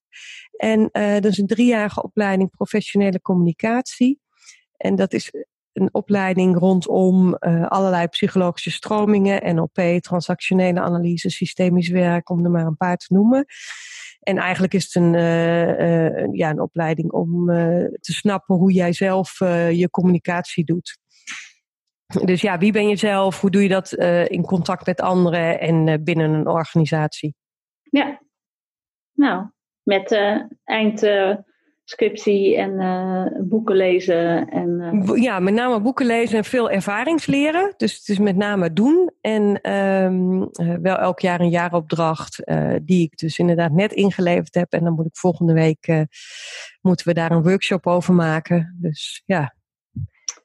En 0.57 0.89
dat 0.91 1.25
is 1.25 1.37
een 1.37 1.47
driejarige 1.47 2.03
opleiding 2.03 2.49
professionele 2.49 3.21
communicatie. 3.21 4.21
En 4.83 4.95
dat 4.95 5.13
is 5.13 5.33
een 5.73 5.93
opleiding 5.93 6.57
rondom 6.57 7.37
uh, 7.39 7.67
allerlei 7.67 8.07
psychologische 8.07 8.71
stromingen, 8.71 9.55
NLP, 9.55 10.01
transactionele 10.01 10.79
analyse, 10.79 11.29
systemisch 11.29 11.89
werk, 11.89 12.29
om 12.29 12.43
er 12.43 12.51
maar 12.51 12.65
een 12.65 12.77
paar 12.77 12.97
te 12.97 13.13
noemen. 13.13 13.45
En 14.19 14.37
eigenlijk 14.37 14.73
is 14.73 14.83
het 14.83 14.95
een, 14.95 15.13
uh, 15.13 16.11
uh, 16.11 16.27
ja, 16.31 16.49
een 16.49 16.61
opleiding 16.61 17.11
om 17.11 17.45
te 17.99 18.13
snappen 18.13 18.55
hoe 18.55 18.71
jij 18.71 18.93
zelf 18.93 19.39
je 19.69 19.87
communicatie 19.89 20.65
doet. 20.65 20.97
Dus 22.23 22.41
ja, 22.41 22.57
wie 22.57 22.71
ben 22.71 22.87
je 22.87 22.95
zelf? 22.95 23.41
Hoe 23.41 23.49
doe 23.49 23.63
je 23.63 23.69
dat 23.69 23.93
in 24.29 24.45
contact 24.45 24.85
met 24.85 25.01
anderen 25.01 25.59
en 25.59 26.03
binnen 26.03 26.31
een 26.31 26.47
organisatie? 26.47 27.35
Ja, 27.81 28.21
nou, 29.13 29.47
met 29.83 30.19
eind 30.63 31.01
scriptie 31.83 32.57
en 32.57 32.71
uh, 32.71 33.25
boeken 33.47 33.75
lezen. 33.75 34.49
En, 34.49 35.03
uh... 35.05 35.21
Ja, 35.21 35.39
met 35.39 35.53
name 35.53 35.81
boeken 35.81 36.05
lezen 36.05 36.37
en 36.37 36.43
veel 36.43 36.69
ervaringsleren. 36.69 37.73
Dus 37.77 37.97
het 37.97 38.07
is 38.07 38.19
met 38.19 38.35
name 38.35 38.73
doen. 38.73 39.11
En 39.21 39.71
um, 39.71 40.41
uh, 40.41 40.75
wel 40.81 40.95
elk 40.95 41.19
jaar 41.19 41.39
een 41.39 41.49
jaaropdracht 41.49 42.43
die 42.81 43.03
ik 43.03 43.17
dus 43.17 43.39
inderdaad 43.39 43.71
net 43.71 43.93
ingeleverd 43.93 44.55
heb. 44.55 44.71
En 44.71 44.83
dan 44.83 44.93
moet 44.93 45.05
ik 45.05 45.17
volgende 45.17 45.53
week, 45.53 46.05
moeten 46.81 47.07
we 47.07 47.13
daar 47.13 47.31
een 47.31 47.43
workshop 47.43 47.87
over 47.87 48.13
maken. 48.13 48.77
Dus 48.81 49.23
ja, 49.25 49.55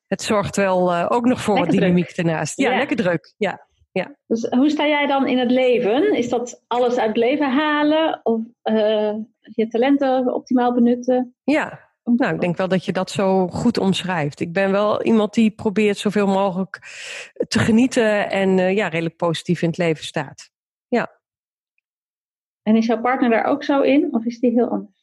het 0.06 0.22
zorgt 0.22 0.56
wel 0.56 1.10
ook 1.10 1.24
nog 1.24 1.40
voor 1.40 1.54
lekker 1.54 1.72
dynamiek 1.72 2.08
druk. 2.08 2.26
ernaast. 2.26 2.58
Ja, 2.58 2.70
ja, 2.70 2.76
lekker 2.76 2.96
druk. 2.96 3.34
Ja. 3.36 3.66
Ja. 3.92 4.16
Dus 4.26 4.46
hoe 4.50 4.70
sta 4.70 4.86
jij 4.86 5.06
dan 5.06 5.26
in 5.26 5.38
het 5.38 5.50
leven? 5.50 6.16
Is 6.16 6.28
dat 6.28 6.64
alles 6.66 6.96
uit 6.96 7.08
het 7.08 7.16
leven 7.16 7.52
halen 7.52 8.20
of 8.22 8.40
je 9.50 9.68
talenten 9.68 10.34
optimaal 10.34 10.74
benutten? 10.74 11.34
Ja, 11.44 11.88
nou, 12.16 12.34
ik 12.34 12.40
denk 12.40 12.56
wel 12.56 12.68
dat 12.68 12.84
je 12.84 12.92
dat 12.92 13.10
zo 13.10 13.48
goed 13.48 13.78
omschrijft. 13.78 14.40
Ik 14.40 14.52
ben 14.52 14.70
wel 14.70 15.02
iemand 15.02 15.34
die 15.34 15.50
probeert 15.50 15.98
zoveel 15.98 16.26
mogelijk 16.26 16.78
te 17.48 17.58
genieten 17.58 18.30
en 18.30 18.58
uh, 18.58 18.74
ja, 18.74 18.88
redelijk 18.88 19.16
positief 19.16 19.62
in 19.62 19.68
het 19.68 19.78
leven 19.78 20.04
staat. 20.04 20.50
Ja. 20.88 21.20
En 22.62 22.76
is 22.76 22.86
jouw 22.86 23.00
partner 23.00 23.30
daar 23.30 23.44
ook 23.44 23.64
zo 23.64 23.80
in 23.80 24.14
of 24.14 24.24
is 24.24 24.40
die 24.40 24.50
heel 24.50 24.68
anders? 24.68 24.97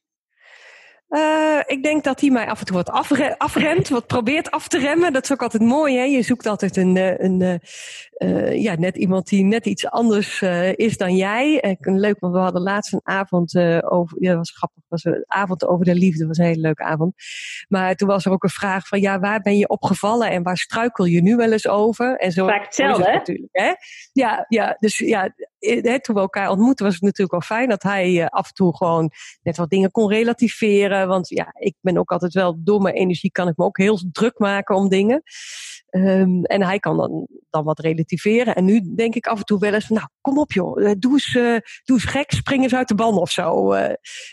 Uh, 1.10 1.60
ik 1.66 1.84
denk 1.84 2.04
dat 2.04 2.22
hij 2.22 2.30
mij 2.30 2.48
af 2.48 2.60
en 2.60 2.66
toe 2.66 2.76
wat 2.76 2.90
afre 2.90 3.38
afremt, 3.38 3.90
wat 3.90 4.08
probeert 4.08 4.52
af 4.52 4.68
te 4.68 4.80
remmen. 4.80 5.14
Dat 5.14 5.24
is 5.24 5.32
ook 5.32 5.42
altijd 5.42 5.64
mooi, 5.64 5.98
hè? 5.98 6.04
Je 6.04 6.22
zoekt 6.22 6.46
altijd 6.46 6.78
een, 6.78 6.98
eh, 6.98 7.20
een, 7.20 7.62
uh, 8.18 8.62
ja, 8.62 8.76
net 8.76 8.98
iemand 8.98 9.28
die 9.28 9.44
net 9.44 9.66
iets 9.66 9.90
anders 9.90 10.42
uh, 10.42 10.74
is 10.74 10.98
dan 10.98 11.16
jij. 11.16 11.78
Leuk, 11.80 12.20
want 12.20 12.34
we 12.34 12.40
hadden 12.40 12.62
laatst 12.62 12.94
een 12.94 13.02
avond 13.04 13.58
over, 13.84 14.18
ja, 14.20 14.30
dat 14.30 14.38
was 14.38 14.52
grappig, 14.52 14.84
was 14.88 15.04
een 15.04 15.24
avond 15.28 15.66
over 15.66 15.86
de 15.86 15.96
liefde, 15.96 16.28
was 16.28 16.38
een 16.38 16.46
hele 16.46 16.62
leuke 16.62 16.84
avond. 16.84 17.14
Maar 17.68 17.96
toen 17.96 18.08
was 18.08 18.26
er 18.26 18.32
ook 18.32 18.44
een 18.44 18.50
vraag 18.50 18.88
van, 18.88 19.00
ja, 19.02 19.20
waar 19.20 19.42
ben 19.42 19.58
je 19.58 19.68
opgevallen 19.68 20.30
en 20.30 20.44
waar 20.44 20.58
struikel 20.58 21.06
je 21.06 21.22
nu 21.22 21.36
wel 21.36 21.52
eens 21.52 21.68
over? 21.68 22.16
En 22.18 22.32
zo. 22.32 22.48
Vaak 22.48 22.66
hetzelfde, 22.66 23.04
hè? 23.04 23.14
Natuurlijk, 23.14 23.50
hè? 23.52 23.74
Ja, 24.12 24.46
ja, 24.48 24.76
dus 24.80 24.98
ja, 24.98 25.34
hè, 25.66 26.02
toen 26.02 26.16
we 26.16 26.22
elkaar 26.22 26.50
ontmoetten 26.50 26.86
was 26.86 26.94
het 26.94 27.04
natuurlijk 27.04 27.32
wel 27.32 27.58
fijn 27.58 27.70
dat 27.70 27.84
hij 27.84 28.30
af 28.30 28.48
en 28.48 28.54
toe 28.54 28.76
gewoon 28.76 29.12
net 29.44 29.58
wat 29.58 29.70
dingen 29.70 29.92
kon 29.92 30.10
relativeren 30.10 31.08
want 31.08 31.30
ja, 31.30 31.54
ik 31.54 31.76
ben 31.82 31.98
ook 31.98 32.12
altijd 32.12 32.34
wel 32.34 32.64
door 32.64 32.82
mijn 32.82 32.96
energie 32.96 33.32
kan 33.32 33.48
ik 33.48 33.58
me 33.58 33.66
ook 33.66 33.78
heel 33.78 34.00
druk 34.12 34.40
maken 34.40 34.76
om 34.76 34.90
dingen. 34.90 35.24
Um, 35.92 36.44
en 36.44 36.64
hij 36.64 36.80
kan 36.80 36.98
dan, 36.98 37.28
dan 37.50 37.64
wat 37.64 37.80
relativeren. 37.80 38.56
En 38.56 38.66
nu 38.66 38.94
denk 38.96 39.16
ik 39.16 39.28
af 39.28 39.38
en 39.40 39.46
toe 39.46 39.60
wel 39.60 39.74
eens 39.74 39.86
van, 39.86 39.96
nou, 39.96 40.08
kom 40.22 40.38
op 40.38 40.52
joh, 40.52 40.90
eh, 40.90 40.96
doe 41.00 41.12
eens, 41.12 41.32
doe 41.84 41.96
eens 41.96 42.04
gek, 42.04 42.32
spring 42.32 42.64
eens 42.64 42.76
uit 42.76 42.88
de 42.88 42.96
band 42.96 43.18
of 43.18 43.32
zo. 43.32 43.76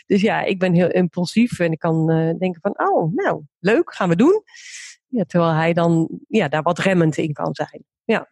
Dus 0.05 0.21
ja, 0.21 0.41
ik 0.41 0.59
ben 0.59 0.73
heel 0.73 0.91
impulsief 0.91 1.59
en 1.59 1.71
ik 1.71 1.79
kan 1.79 2.07
denken 2.39 2.61
van, 2.61 2.89
oh, 2.89 3.13
nou, 3.13 3.41
leuk, 3.59 3.93
gaan 3.93 4.09
we 4.09 4.15
doen. 4.15 4.43
Ja, 5.07 5.23
terwijl 5.23 5.53
hij 5.53 5.73
dan 5.73 6.09
ja, 6.27 6.47
daar 6.47 6.61
wat 6.61 6.79
remmend 6.79 7.17
in 7.17 7.33
kan 7.33 7.53
zijn. 7.53 7.83
Ja. 8.03 8.27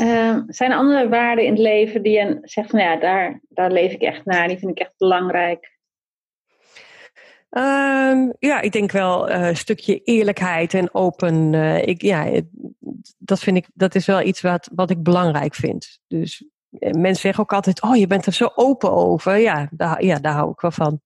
Uh, 0.00 0.38
zijn 0.46 0.70
er 0.70 0.76
andere 0.76 1.08
waarden 1.08 1.44
in 1.44 1.50
het 1.50 1.60
leven 1.60 2.02
die 2.02 2.12
je 2.12 2.38
zegt 2.42 2.70
van 2.70 2.80
ja, 2.80 2.96
daar, 2.96 3.40
daar 3.48 3.70
leef 3.70 3.92
ik 3.92 4.02
echt 4.02 4.24
naar, 4.24 4.48
die 4.48 4.58
vind 4.58 4.70
ik 4.70 4.78
echt 4.78 4.94
belangrijk? 4.96 5.72
Um, 7.50 8.32
ja, 8.38 8.60
ik 8.60 8.72
denk 8.72 8.92
wel 8.92 9.30
uh, 9.30 9.46
een 9.46 9.56
stukje 9.56 10.02
eerlijkheid 10.02 10.74
en 10.74 10.94
open. 10.94 11.52
Uh, 11.52 11.86
ik, 11.86 12.02
ja, 12.02 12.42
dat 13.18 13.38
vind 13.40 13.56
ik, 13.56 13.66
dat 13.74 13.94
is 13.94 14.06
wel 14.06 14.22
iets 14.22 14.40
wat, 14.40 14.70
wat 14.74 14.90
ik 14.90 15.02
belangrijk 15.02 15.54
vind. 15.54 16.00
Dus 16.06 16.44
eh, 16.78 16.90
mensen 16.90 17.20
zeggen 17.20 17.42
ook 17.42 17.52
altijd, 17.52 17.82
oh, 17.82 17.96
je 17.96 18.06
bent 18.06 18.26
er 18.26 18.32
zo 18.32 18.50
open 18.54 18.92
over. 18.92 19.36
Ja, 19.36 19.68
daar, 19.70 20.04
ja, 20.04 20.18
daar 20.18 20.34
hou 20.34 20.50
ik 20.50 20.60
wel 20.60 20.70
van. 20.70 21.00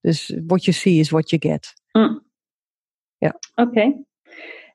Dus 0.00 0.34
what 0.46 0.64
you 0.64 0.76
see 0.76 0.98
is 0.98 1.10
what 1.10 1.30
you 1.30 1.52
get. 1.52 1.74
Mm. 1.92 2.26
Ja. 3.18 3.38
Oké. 3.54 4.04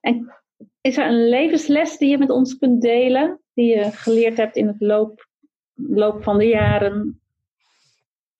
En 0.01 0.40
is 0.82 0.97
er 0.97 1.08
een 1.08 1.30
levensles 1.30 1.97
die 1.97 2.10
je 2.10 2.17
met 2.17 2.30
ons 2.30 2.58
kunt 2.58 2.82
delen, 2.82 3.41
die 3.54 3.76
je 3.76 3.91
geleerd 3.91 4.38
hebt 4.38 4.56
in 4.56 4.67
het 4.67 4.80
loop, 4.80 5.28
loop 5.74 6.24
van 6.24 6.38
de 6.38 6.45
jaren? 6.45 7.21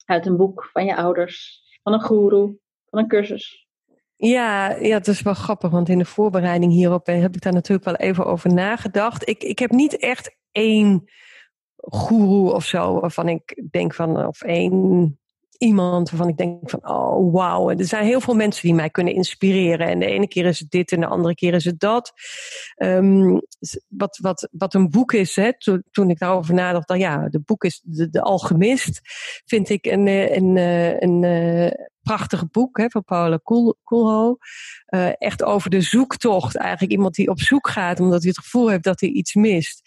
Uit 0.06 0.26
een 0.26 0.38
boek 0.38 0.70
van 0.72 0.86
je 0.86 0.96
ouders, 0.96 1.62
van 1.84 1.94
een 1.94 2.02
guru, 2.02 2.58
van 2.90 3.00
een 3.00 3.08
cursus? 3.08 3.68
Ja, 4.16 4.76
ja, 4.76 4.98
het 4.98 5.08
is 5.08 5.22
wel 5.22 5.34
grappig, 5.34 5.72
want 5.72 5.90
in 5.90 5.98
de 5.98 6.06
voorbereiding 6.06 6.72
hierop 6.72 7.08
eh, 7.08 7.22
heb 7.22 7.36
ik 7.36 7.42
daar 7.42 7.54
natuurlijk 7.54 7.86
wel 7.86 7.96
even 7.96 8.26
over 8.26 8.54
nagedacht. 8.54 9.30
Ik, 9.30 9.44
ik 9.44 9.60
heb 9.60 9.72
niet 9.72 9.98
echt 9.98 10.38
één 10.52 11.04
guru 11.78 12.50
of 12.50 12.66
zo 12.66 13.00
waarvan 13.00 13.28
ik 13.30 13.64
denk 13.72 13.94
van, 13.94 14.26
of 14.26 14.42
één 14.42 15.20
iemand 15.62 16.10
waarvan 16.10 16.30
ik 16.30 16.38
denk 16.38 16.70
van, 16.70 16.90
oh 16.90 17.34
wauw. 17.34 17.70
Er 17.70 17.86
zijn 17.86 18.06
heel 18.06 18.22
veel 18.22 18.34
mensen 18.34 18.62
die 18.62 18.74
mij 18.74 18.90
kunnen 18.90 19.14
inspireren. 19.14 19.88
En 19.88 20.00
de 20.00 20.06
ene 20.06 20.28
keer 20.28 20.46
is 20.46 20.60
het 20.60 20.72
dit 20.72 20.92
en 20.92 21.00
de 21.00 21.06
andere 21.06 21.36
keer 21.36 21.54
is 21.54 21.66
het 21.66 21.80
dat. 21.80 22.14
Um, 22.78 23.42
wat, 23.88 24.18
wat, 24.18 24.50
wat 24.52 24.74
een 24.74 24.90
boek 24.90 25.14
is, 25.14 25.36
hè, 25.36 25.52
toen, 25.92 26.10
ik 26.10 26.20
daarover 26.20 26.54
nadacht, 26.54 26.88
dan 26.88 27.00
ja, 27.00 27.30
de 27.30 27.40
boek 27.40 27.64
is 27.64 27.82
de, 27.84 28.10
de 28.10 28.22
Alchemist, 28.22 29.02
vind 29.46 29.70
ik 29.70 29.86
een, 29.86 30.08
eh, 30.08 30.36
een, 30.36 30.56
een, 30.56 31.24
een, 31.24 31.90
een 32.02 32.12
prachtig 32.12 32.50
boek 32.50 32.78
hè, 32.78 32.90
van 32.90 33.04
Paula 33.04 33.40
Coelho. 33.84 34.38
Uh, 34.90 35.10
echt 35.18 35.44
over 35.44 35.70
de 35.70 35.82
zoektocht. 35.82 36.56
Eigenlijk 36.56 36.92
iemand 36.92 37.16
die 37.16 37.30
op 37.30 37.40
zoek 37.40 37.70
gaat 37.70 38.00
omdat 38.00 38.20
hij 38.20 38.30
het 38.30 38.44
gevoel 38.44 38.70
heeft 38.70 38.84
dat 38.84 39.00
hij 39.00 39.10
iets 39.10 39.34
mist. 39.34 39.82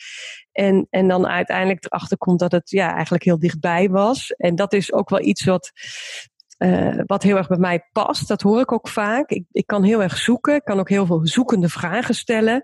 En, 0.52 0.86
en 0.90 1.08
dan 1.08 1.26
uiteindelijk 1.26 1.84
erachter 1.84 2.18
komt 2.18 2.38
dat 2.38 2.52
het 2.52 2.70
ja, 2.70 2.94
eigenlijk 2.94 3.24
heel 3.24 3.38
dichtbij 3.38 3.88
was. 3.88 4.30
En 4.30 4.54
dat 4.54 4.72
is 4.72 4.92
ook 4.92 5.08
wel 5.08 5.20
iets 5.20 5.44
wat, 5.44 5.72
uh, 6.58 7.00
wat 7.06 7.22
heel 7.22 7.36
erg 7.36 7.48
bij 7.48 7.58
mij 7.58 7.88
past. 7.92 8.28
Dat 8.28 8.42
hoor 8.42 8.60
ik 8.60 8.72
ook 8.72 8.88
vaak. 8.88 9.30
Ik, 9.30 9.44
ik 9.52 9.66
kan 9.66 9.82
heel 9.82 10.02
erg 10.02 10.18
zoeken. 10.18 10.54
Ik 10.54 10.64
kan 10.64 10.78
ook 10.78 10.88
heel 10.88 11.06
veel 11.06 11.20
zoekende 11.26 11.68
vragen 11.68 12.14
stellen. 12.14 12.62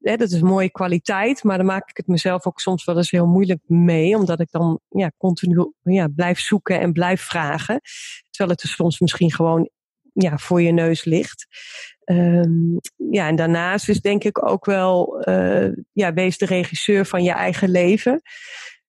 Hè, 0.00 0.16
dat 0.16 0.30
is 0.30 0.40
mooie 0.40 0.70
kwaliteit, 0.70 1.42
maar 1.42 1.56
dan 1.56 1.66
maak 1.66 1.90
ik 1.90 1.96
het 1.96 2.06
mezelf 2.06 2.46
ook 2.46 2.60
soms 2.60 2.84
wel 2.84 2.96
eens 2.96 3.10
heel 3.10 3.26
moeilijk 3.26 3.60
mee, 3.66 4.16
omdat 4.16 4.40
ik 4.40 4.50
dan 4.50 4.80
ja, 4.88 5.12
continu 5.16 5.72
ja, 5.82 6.08
blijf 6.08 6.40
zoeken 6.40 6.80
en 6.80 6.92
blijf 6.92 7.20
vragen. 7.20 7.80
Terwijl 8.30 8.50
het 8.50 8.62
er 8.62 8.68
soms 8.68 9.00
misschien 9.00 9.32
gewoon 9.32 9.70
ja, 10.12 10.38
voor 10.38 10.62
je 10.62 10.72
neus 10.72 11.04
ligt. 11.04 11.46
Um, 12.04 12.80
ja, 13.10 13.28
en 13.28 13.36
daarnaast 13.36 13.88
is 13.88 14.00
denk 14.00 14.24
ik 14.24 14.46
ook 14.46 14.64
wel, 14.64 15.28
uh, 15.28 15.72
ja, 15.92 16.12
wees 16.12 16.38
de 16.38 16.46
regisseur 16.46 17.06
van 17.06 17.22
je 17.22 17.32
eigen 17.32 17.70
leven. 17.70 18.22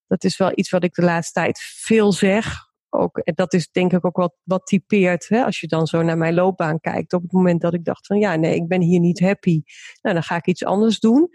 Dat 0.08 0.23
is 0.23 0.38
wel 0.38 0.51
iets 0.56 0.69
wat 0.69 0.84
ik 0.84 0.93
de 0.93 1.01
laatste 1.01 1.39
tijd 1.39 1.60
veel 1.60 2.12
zeg. 2.12 2.64
Ook, 2.97 3.21
dat 3.36 3.53
is 3.53 3.71
denk 3.71 3.93
ik 3.93 4.05
ook 4.05 4.15
wat, 4.15 4.36
wat 4.43 4.65
typeert. 4.65 5.29
Hè? 5.29 5.43
Als 5.43 5.60
je 5.60 5.67
dan 5.67 5.88
zo 5.88 6.01
naar 6.01 6.17
mijn 6.17 6.34
loopbaan 6.34 6.79
kijkt. 6.79 7.13
Op 7.13 7.21
het 7.21 7.31
moment 7.31 7.62
dat 7.62 7.73
ik 7.73 7.86
dacht 7.86 8.05
van 8.05 8.19
ja, 8.19 8.36
nee, 8.36 8.55
ik 8.55 8.67
ben 8.67 8.81
hier 8.81 8.99
niet 8.99 9.19
happy. 9.19 9.62
Nou, 10.01 10.15
dan 10.15 10.23
ga 10.23 10.36
ik 10.36 10.47
iets 10.47 10.65
anders 10.65 10.99
doen. 10.99 11.29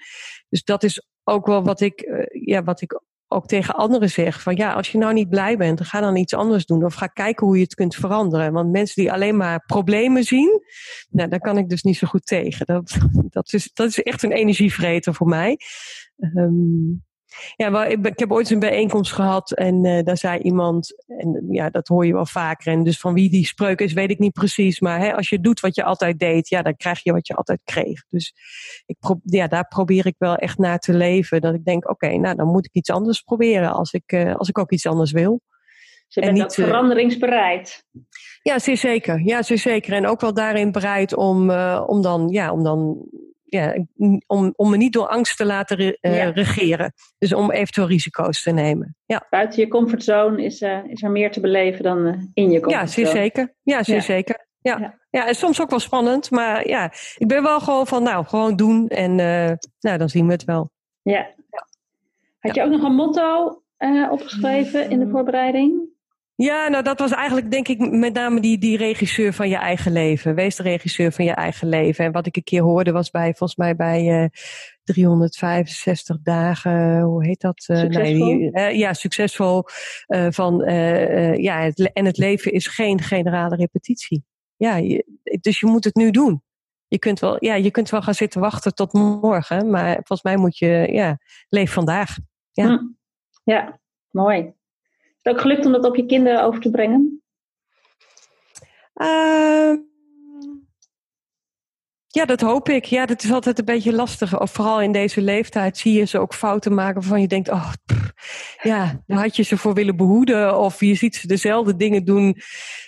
Dus 0.48 0.64
dat 0.64 0.82
is 0.82 1.06
ook 1.24 1.46
wel 1.46 1.62
wat 1.62 1.80
ik, 1.80 2.02
uh, 2.02 2.46
ja, 2.46 2.62
wat 2.62 2.80
ik 2.80 3.00
ook 3.32 3.46
tegen 3.46 3.74
anderen 3.74 4.10
zeg 4.10 4.42
van 4.42 4.56
ja, 4.56 4.72
als 4.72 4.92
je 4.92 4.98
nou 4.98 5.12
niet 5.12 5.28
blij 5.28 5.56
bent, 5.56 5.78
dan 5.78 5.86
ga 5.86 6.00
dan 6.00 6.16
iets 6.16 6.34
anders 6.34 6.66
doen. 6.66 6.84
Of 6.84 6.94
ga 6.94 7.06
kijken 7.06 7.46
hoe 7.46 7.56
je 7.56 7.62
het 7.62 7.74
kunt 7.74 7.94
veranderen. 7.94 8.52
Want 8.52 8.70
mensen 8.70 9.02
die 9.02 9.12
alleen 9.12 9.36
maar 9.36 9.64
problemen 9.66 10.24
zien, 10.24 10.62
nou, 11.10 11.28
daar 11.28 11.40
kan 11.40 11.58
ik 11.58 11.68
dus 11.68 11.82
niet 11.82 11.96
zo 11.96 12.06
goed 12.06 12.26
tegen. 12.26 12.66
Dat, 12.66 12.98
dat, 13.28 13.52
is, 13.52 13.70
dat 13.72 13.88
is 13.88 14.02
echt 14.02 14.22
een 14.22 14.32
energievreter 14.32 15.14
voor 15.14 15.26
mij. 15.26 15.58
Um, 16.34 17.04
ja, 17.56 17.84
ik, 17.84 18.06
ik, 18.06 18.18
heb 18.18 18.32
ooit 18.32 18.50
een 18.50 18.58
bijeenkomst 18.58 19.12
gehad 19.12 19.52
en 19.52 19.84
uh, 19.84 20.02
daar 20.04 20.16
zei 20.16 20.38
iemand, 20.38 21.04
en 21.06 21.46
ja, 21.50 21.70
dat 21.70 21.88
hoor 21.88 22.06
je 22.06 22.12
wel 22.12 22.26
vaker. 22.26 22.72
En 22.72 22.82
dus 22.82 22.98
van 22.98 23.14
wie 23.14 23.30
die 23.30 23.46
spreuk 23.46 23.80
is, 23.80 23.92
weet 23.92 24.10
ik 24.10 24.18
niet 24.18 24.32
precies. 24.32 24.80
Maar 24.80 24.98
hè, 24.98 25.14
als 25.14 25.28
je 25.28 25.40
doet 25.40 25.60
wat 25.60 25.74
je 25.74 25.84
altijd 25.84 26.18
deed, 26.18 26.48
ja, 26.48 26.62
dan 26.62 26.76
krijg 26.76 27.02
je 27.02 27.12
wat 27.12 27.26
je 27.26 27.34
altijd 27.34 27.60
kreeg. 27.64 28.04
Dus 28.08 28.34
ik 28.86 28.96
ja, 29.24 29.46
daar 29.46 29.68
probeer 29.68 30.06
ik 30.06 30.14
wel 30.18 30.36
echt 30.36 30.58
naar 30.58 30.78
te 30.78 30.94
leven. 30.94 31.40
Dat 31.40 31.54
ik 31.54 31.64
denk, 31.64 31.90
oké, 31.90 32.04
okay, 32.06 32.16
nou 32.16 32.36
dan 32.36 32.46
moet 32.46 32.64
ik 32.64 32.74
iets 32.74 32.90
anders 32.90 33.20
proberen 33.20 33.72
als 33.72 33.92
ik, 33.92 34.12
uh, 34.12 34.34
als 34.36 34.48
ik 34.48 34.58
ook 34.58 34.72
iets 34.72 34.86
anders 34.86 35.12
wil. 35.12 35.40
Dus 36.06 36.14
je 36.14 36.20
bent 36.20 36.32
niet, 36.32 36.42
ook 36.42 36.52
veranderingsbereid. 36.52 37.84
Ja, 38.42 38.58
zeer 38.58 38.76
zeker. 38.76 39.20
Ja, 39.24 39.42
zeer 39.42 39.58
zeker. 39.58 39.92
En 39.92 40.06
ook 40.06 40.20
wel 40.20 40.34
daarin 40.34 40.72
bereid 40.72 41.14
om, 41.14 41.50
uh, 41.50 41.84
om 41.86 42.02
dan, 42.02 42.28
ja, 42.28 42.52
om 42.52 42.62
dan 42.62 43.08
ja, 43.50 43.84
om, 44.26 44.52
om 44.56 44.70
me 44.70 44.76
niet 44.76 44.92
door 44.92 45.06
angst 45.06 45.36
te 45.36 45.44
laten 45.44 45.76
re, 45.76 45.98
uh, 46.00 46.30
regeren. 46.32 46.92
Dus 47.18 47.32
om 47.32 47.50
eventueel 47.50 47.86
risico's 47.86 48.42
te 48.42 48.50
nemen. 48.50 48.96
Ja. 49.06 49.26
Buiten 49.30 49.60
je 49.60 49.68
comfortzone 49.68 50.44
is, 50.44 50.60
uh, 50.60 50.84
is 50.86 51.02
er 51.02 51.10
meer 51.10 51.30
te 51.30 51.40
beleven 51.40 51.82
dan 51.82 52.06
uh, 52.06 52.12
in 52.34 52.50
je 52.50 52.60
comfortzone. 52.60 52.70
Ja, 52.70 52.86
zeer 52.86 53.06
zeker. 53.06 53.54
Ja, 53.62 53.82
zeer 53.82 53.94
ja. 53.94 54.00
zeker. 54.00 54.46
Ja. 54.60 54.78
ja. 54.78 54.98
Ja. 55.10 55.26
en 55.26 55.34
soms 55.34 55.60
ook 55.60 55.70
wel 55.70 55.78
spannend. 55.78 56.30
Maar 56.30 56.68
ja, 56.68 56.92
ik 57.16 57.28
ben 57.28 57.42
wel 57.42 57.60
gewoon 57.60 57.86
van, 57.86 58.02
nou, 58.02 58.24
gewoon 58.24 58.56
doen. 58.56 58.88
En 58.88 59.14
nou, 59.80 59.98
dan 59.98 60.08
zien 60.08 60.26
we 60.26 60.32
het 60.32 60.44
wel. 60.44 60.70
Ja. 61.02 61.30
Had 62.38 62.54
je 62.54 62.62
ook 62.62 62.70
nog 62.70 62.82
een 62.82 62.94
motto 62.94 63.62
opgeschreven 64.10 64.90
in 64.90 64.98
de 64.98 65.08
voorbereiding? 65.08 65.88
Ja, 66.42 66.68
nou 66.68 66.82
dat 66.82 66.98
was 66.98 67.10
eigenlijk 67.10 67.50
denk 67.50 67.68
ik 67.68 67.90
met 67.90 68.12
name 68.12 68.40
die, 68.40 68.58
die 68.58 68.76
regisseur 68.76 69.32
van 69.32 69.48
je 69.48 69.56
eigen 69.56 69.92
leven. 69.92 70.34
Wees 70.34 70.56
de 70.56 70.62
regisseur 70.62 71.12
van 71.12 71.24
je 71.24 71.32
eigen 71.32 71.68
leven. 71.68 72.04
En 72.04 72.12
wat 72.12 72.26
ik 72.26 72.36
een 72.36 72.42
keer 72.42 72.62
hoorde 72.62 72.92
was 72.92 73.10
bij, 73.10 73.34
volgens 73.34 73.56
mij 73.56 73.76
bij 73.76 74.22
uh, 74.22 74.28
365 74.82 76.20
dagen, 76.22 77.00
hoe 77.00 77.26
heet 77.26 77.40
dat? 77.40 77.66
Uh, 77.70 77.76
succesvol? 77.76 78.34
Nee, 78.34 78.50
uh, 78.52 78.78
ja, 78.78 78.92
succesvol. 78.92 79.64
Uh, 80.08 80.26
van, 80.30 80.56
ja, 81.36 81.60
het, 81.60 81.92
en 81.92 82.04
het 82.04 82.18
leven 82.18 82.52
is 82.52 82.66
geen 82.66 83.00
generale 83.00 83.56
repetitie. 83.56 84.24
Ja, 84.56 84.76
je, 84.76 85.04
dus 85.40 85.60
je 85.60 85.66
moet 85.66 85.84
het 85.84 85.94
nu 85.94 86.10
doen. 86.10 86.42
Je 86.88 86.98
kunt, 86.98 87.20
wel, 87.20 87.36
ja, 87.44 87.54
je 87.54 87.70
kunt 87.70 87.90
wel 87.90 88.02
gaan 88.02 88.14
zitten 88.14 88.40
wachten 88.40 88.74
tot 88.74 88.92
morgen, 88.92 89.70
maar 89.70 89.94
volgens 89.94 90.22
mij 90.22 90.36
moet 90.36 90.58
je, 90.58 90.88
ja, 90.92 91.18
leef 91.48 91.72
vandaag. 91.72 92.16
Ja, 92.52 92.66
hm. 92.66 92.86
ja 93.44 93.80
mooi 94.10 94.58
het 95.22 95.34
ook 95.34 95.40
gelukt 95.40 95.66
om 95.66 95.72
dat 95.72 95.84
op 95.84 95.96
je 95.96 96.06
kinderen 96.06 96.44
over 96.44 96.60
te 96.60 96.70
brengen? 96.70 97.22
Uh, 98.94 99.74
ja, 102.06 102.24
dat 102.24 102.40
hoop 102.40 102.68
ik. 102.68 102.84
Ja, 102.84 103.06
dat 103.06 103.22
is 103.22 103.32
altijd 103.32 103.58
een 103.58 103.64
beetje 103.64 103.92
lastig. 103.92 104.40
Of 104.40 104.52
vooral 104.52 104.80
in 104.80 104.92
deze 104.92 105.20
leeftijd 105.20 105.78
zie 105.78 105.92
je 105.92 106.04
ze 106.04 106.18
ook 106.18 106.34
fouten 106.34 106.74
maken 106.74 106.94
waarvan 106.94 107.20
je 107.20 107.28
denkt, 107.28 107.48
oh, 107.48 107.72
ja, 108.62 109.02
daar 109.06 109.18
had 109.18 109.36
je 109.36 109.42
ze 109.42 109.56
voor 109.56 109.74
willen 109.74 109.96
behoeden. 109.96 110.58
Of 110.58 110.80
je 110.80 110.94
ziet 110.94 111.16
ze 111.16 111.26
dezelfde 111.26 111.76
dingen 111.76 112.04
doen 112.04 112.36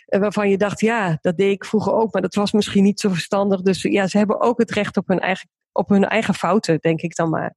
eh, 0.06 0.20
waarvan 0.20 0.50
je 0.50 0.56
dacht, 0.56 0.80
ja, 0.80 1.18
dat 1.20 1.36
deed 1.36 1.52
ik 1.52 1.64
vroeger 1.64 1.92
ook, 1.92 2.12
maar 2.12 2.22
dat 2.22 2.34
was 2.34 2.52
misschien 2.52 2.82
niet 2.82 3.00
zo 3.00 3.08
verstandig. 3.08 3.62
Dus 3.62 3.82
ja, 3.82 4.06
ze 4.06 4.18
hebben 4.18 4.40
ook 4.40 4.58
het 4.58 4.70
recht 4.70 4.96
op 4.96 5.08
hun 5.08 5.20
eigen, 5.20 5.48
op 5.72 5.88
hun 5.88 6.04
eigen 6.04 6.34
fouten, 6.34 6.78
denk 6.78 7.00
ik 7.00 7.16
dan 7.16 7.30
maar. 7.30 7.54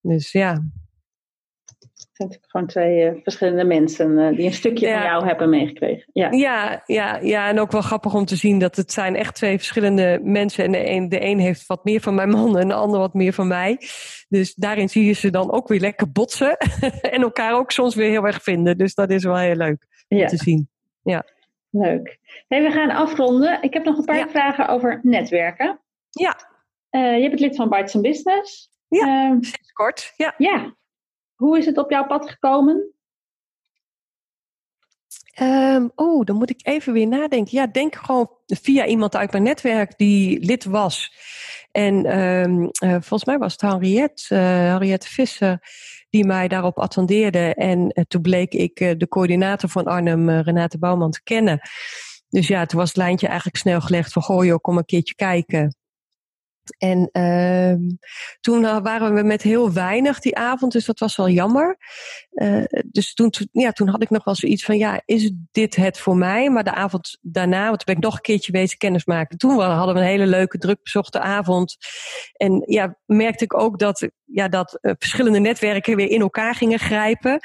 Dus 0.00 0.32
ja 0.32 0.62
zijn 2.18 2.28
natuurlijk 2.28 2.50
gewoon 2.50 2.66
twee 2.66 3.14
uh, 3.14 3.22
verschillende 3.22 3.64
mensen 3.64 4.18
uh, 4.18 4.36
die 4.36 4.46
een 4.46 4.52
stukje 4.52 4.86
ja. 4.86 5.00
van 5.00 5.10
jou 5.10 5.26
hebben 5.26 5.50
meegekregen. 5.50 6.10
Ja. 6.12 6.30
Ja, 6.30 6.82
ja, 6.86 7.18
ja, 7.22 7.48
en 7.48 7.60
ook 7.60 7.72
wel 7.72 7.80
grappig 7.80 8.14
om 8.14 8.24
te 8.24 8.36
zien 8.36 8.58
dat 8.58 8.76
het 8.76 8.92
zijn 8.92 9.16
echt 9.16 9.34
twee 9.34 9.56
verschillende 9.56 10.20
mensen. 10.22 10.64
En 10.64 10.72
de 10.72 10.88
een, 10.88 11.08
de 11.08 11.24
een 11.24 11.38
heeft 11.38 11.66
wat 11.66 11.84
meer 11.84 12.00
van 12.00 12.14
mijn 12.14 12.28
man 12.28 12.58
en 12.58 12.68
de 12.68 12.74
ander 12.74 13.00
wat 13.00 13.14
meer 13.14 13.32
van 13.32 13.48
mij. 13.48 13.78
Dus 14.28 14.54
daarin 14.54 14.88
zie 14.88 15.04
je 15.04 15.12
ze 15.12 15.30
dan 15.30 15.52
ook 15.52 15.68
weer 15.68 15.80
lekker 15.80 16.12
botsen. 16.12 16.56
en 17.14 17.22
elkaar 17.22 17.54
ook 17.54 17.70
soms 17.70 17.94
weer 17.94 18.10
heel 18.10 18.26
erg 18.26 18.42
vinden. 18.42 18.78
Dus 18.78 18.94
dat 18.94 19.10
is 19.10 19.24
wel 19.24 19.36
heel 19.36 19.56
leuk 19.56 19.86
om 20.08 20.26
te 20.26 20.36
zien. 20.36 20.68
Ja. 21.02 21.24
Leuk. 21.70 22.18
Hey, 22.48 22.62
we 22.62 22.70
gaan 22.70 22.90
afronden. 22.90 23.62
Ik 23.62 23.72
heb 23.72 23.84
nog 23.84 23.98
een 23.98 24.04
paar 24.04 24.16
ja. 24.16 24.28
vragen 24.28 24.68
over 24.68 25.00
netwerken. 25.02 25.80
Ja. 26.10 26.36
Uh, 26.90 27.22
je 27.22 27.28
bent 27.28 27.40
lid 27.40 27.56
van 27.56 27.68
Bites 27.68 28.00
Business. 28.00 28.70
Ja, 28.88 29.36
sinds 29.40 29.72
kort. 29.72 30.12
Ja. 30.16 30.34
ja. 30.38 30.76
Hoe 31.38 31.58
is 31.58 31.66
het 31.66 31.78
op 31.78 31.90
jouw 31.90 32.06
pad 32.06 32.30
gekomen? 32.30 32.92
Um, 35.40 35.92
oh, 35.94 36.24
dan 36.24 36.36
moet 36.36 36.50
ik 36.50 36.66
even 36.66 36.92
weer 36.92 37.06
nadenken. 37.06 37.56
Ja, 37.56 37.66
denk 37.66 37.94
gewoon 37.94 38.30
via 38.46 38.86
iemand 38.86 39.16
uit 39.16 39.32
mijn 39.32 39.42
netwerk 39.42 39.98
die 39.98 40.44
lid 40.44 40.64
was. 40.64 41.12
En 41.70 42.18
um, 42.18 42.62
uh, 42.62 42.90
volgens 42.90 43.24
mij 43.24 43.38
was 43.38 43.52
het 43.52 43.60
Henriette, 43.60 44.34
uh, 44.34 44.40
Henriette 44.40 45.08
Visser, 45.08 45.58
die 46.10 46.24
mij 46.24 46.48
daarop 46.48 46.78
attendeerde. 46.78 47.54
En 47.54 47.80
uh, 47.80 48.04
toen 48.08 48.22
bleek 48.22 48.52
ik 48.52 48.76
de 48.76 49.06
coördinator 49.08 49.68
van 49.68 49.84
Arnhem, 49.84 50.30
Renate 50.30 50.78
Bouwman, 50.78 51.10
te 51.10 51.22
kennen. 51.22 51.60
Dus 52.28 52.48
ja, 52.48 52.66
toen 52.66 52.78
was 52.78 52.88
het 52.88 52.96
lijntje 52.96 53.26
eigenlijk 53.26 53.56
snel 53.56 53.80
gelegd 53.80 54.12
van, 54.12 54.22
goh 54.22 54.44
joh, 54.44 54.60
kom 54.60 54.76
een 54.76 54.84
keertje 54.84 55.14
kijken. 55.14 55.77
En 56.78 57.08
uh, 57.12 57.96
toen 58.40 58.82
waren 58.82 59.14
we 59.14 59.22
met 59.22 59.42
heel 59.42 59.72
weinig 59.72 60.20
die 60.20 60.36
avond, 60.36 60.72
dus 60.72 60.84
dat 60.84 60.98
was 60.98 61.16
wel 61.16 61.28
jammer. 61.28 61.76
Uh, 62.30 62.64
dus 62.86 63.14
toen, 63.14 63.32
ja, 63.52 63.72
toen 63.72 63.88
had 63.88 64.02
ik 64.02 64.10
nog 64.10 64.24
wel 64.24 64.34
zoiets 64.34 64.64
van, 64.64 64.78
ja, 64.78 65.02
is 65.04 65.32
dit 65.50 65.76
het 65.76 65.98
voor 65.98 66.16
mij? 66.16 66.50
Maar 66.50 66.64
de 66.64 66.74
avond 66.74 67.18
daarna, 67.20 67.66
want 67.66 67.76
toen 67.76 67.94
ben 67.94 67.96
ik 67.96 68.02
nog 68.02 68.14
een 68.14 68.20
keertje 68.20 68.52
bezig 68.52 68.78
kennismaken. 68.78 69.38
Toen 69.38 69.60
hadden 69.60 69.94
we 69.94 70.00
een 70.00 70.06
hele 70.06 70.26
leuke, 70.26 70.58
druk 70.58 70.82
bezochte 70.82 71.20
avond. 71.20 71.76
En 72.32 72.62
ja, 72.66 72.98
merkte 73.06 73.44
ik 73.44 73.60
ook 73.60 73.78
dat, 73.78 74.08
ja, 74.24 74.48
dat 74.48 74.78
uh, 74.80 74.92
verschillende 74.98 75.38
netwerken 75.38 75.96
weer 75.96 76.10
in 76.10 76.20
elkaar 76.20 76.54
gingen 76.54 76.78
grijpen. 76.78 77.40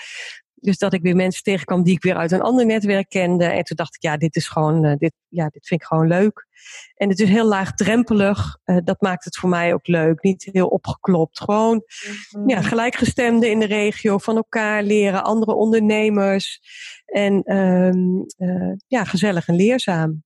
Dus 0.64 0.78
dat 0.78 0.94
ik 0.94 1.02
weer 1.02 1.16
mensen 1.16 1.44
tegenkwam 1.44 1.84
die 1.84 1.96
ik 1.96 2.04
weer 2.04 2.16
uit 2.16 2.32
een 2.32 2.42
ander 2.42 2.66
netwerk 2.66 3.10
kende. 3.10 3.46
En 3.46 3.64
toen 3.64 3.78
dacht 3.78 3.96
ik, 3.96 4.02
ja, 4.02 4.18
dit 4.18 4.36
is 4.36 4.48
gewoon, 4.48 4.86
uh, 4.86 4.94
dit, 4.98 5.14
ja, 5.28 5.48
dit 5.50 5.68
vind 5.68 5.82
ik 5.82 5.88
gewoon 5.88 6.08
leuk. 6.08 6.48
En 6.96 7.10
het 7.10 7.20
is 7.20 7.30
heel 7.30 7.46
laagdrempelig. 7.46 8.58
Uh, 8.66 8.78
dat 8.84 9.02
maakt 9.02 9.26
het 9.26 9.38
voor 9.38 9.50
mij 9.50 9.74
ook 9.74 9.88
leuk. 9.88 10.22
Niet 10.22 10.50
heel 10.52 10.68
opgeklopt. 10.68 11.40
Gewoon 11.40 11.84
mm-hmm. 12.32 12.50
ja, 12.50 12.62
gelijkgestemden 12.62 13.50
in 13.50 13.60
de 13.60 13.66
regio 13.66 14.18
van 14.18 14.36
elkaar 14.36 14.84
leren, 14.84 15.24
andere 15.24 15.54
ondernemers. 15.54 16.62
En 17.06 17.56
um, 17.56 18.26
uh, 18.38 18.74
ja, 18.88 19.04
gezellig 19.04 19.48
en 19.48 19.56
leerzaam. 19.56 20.24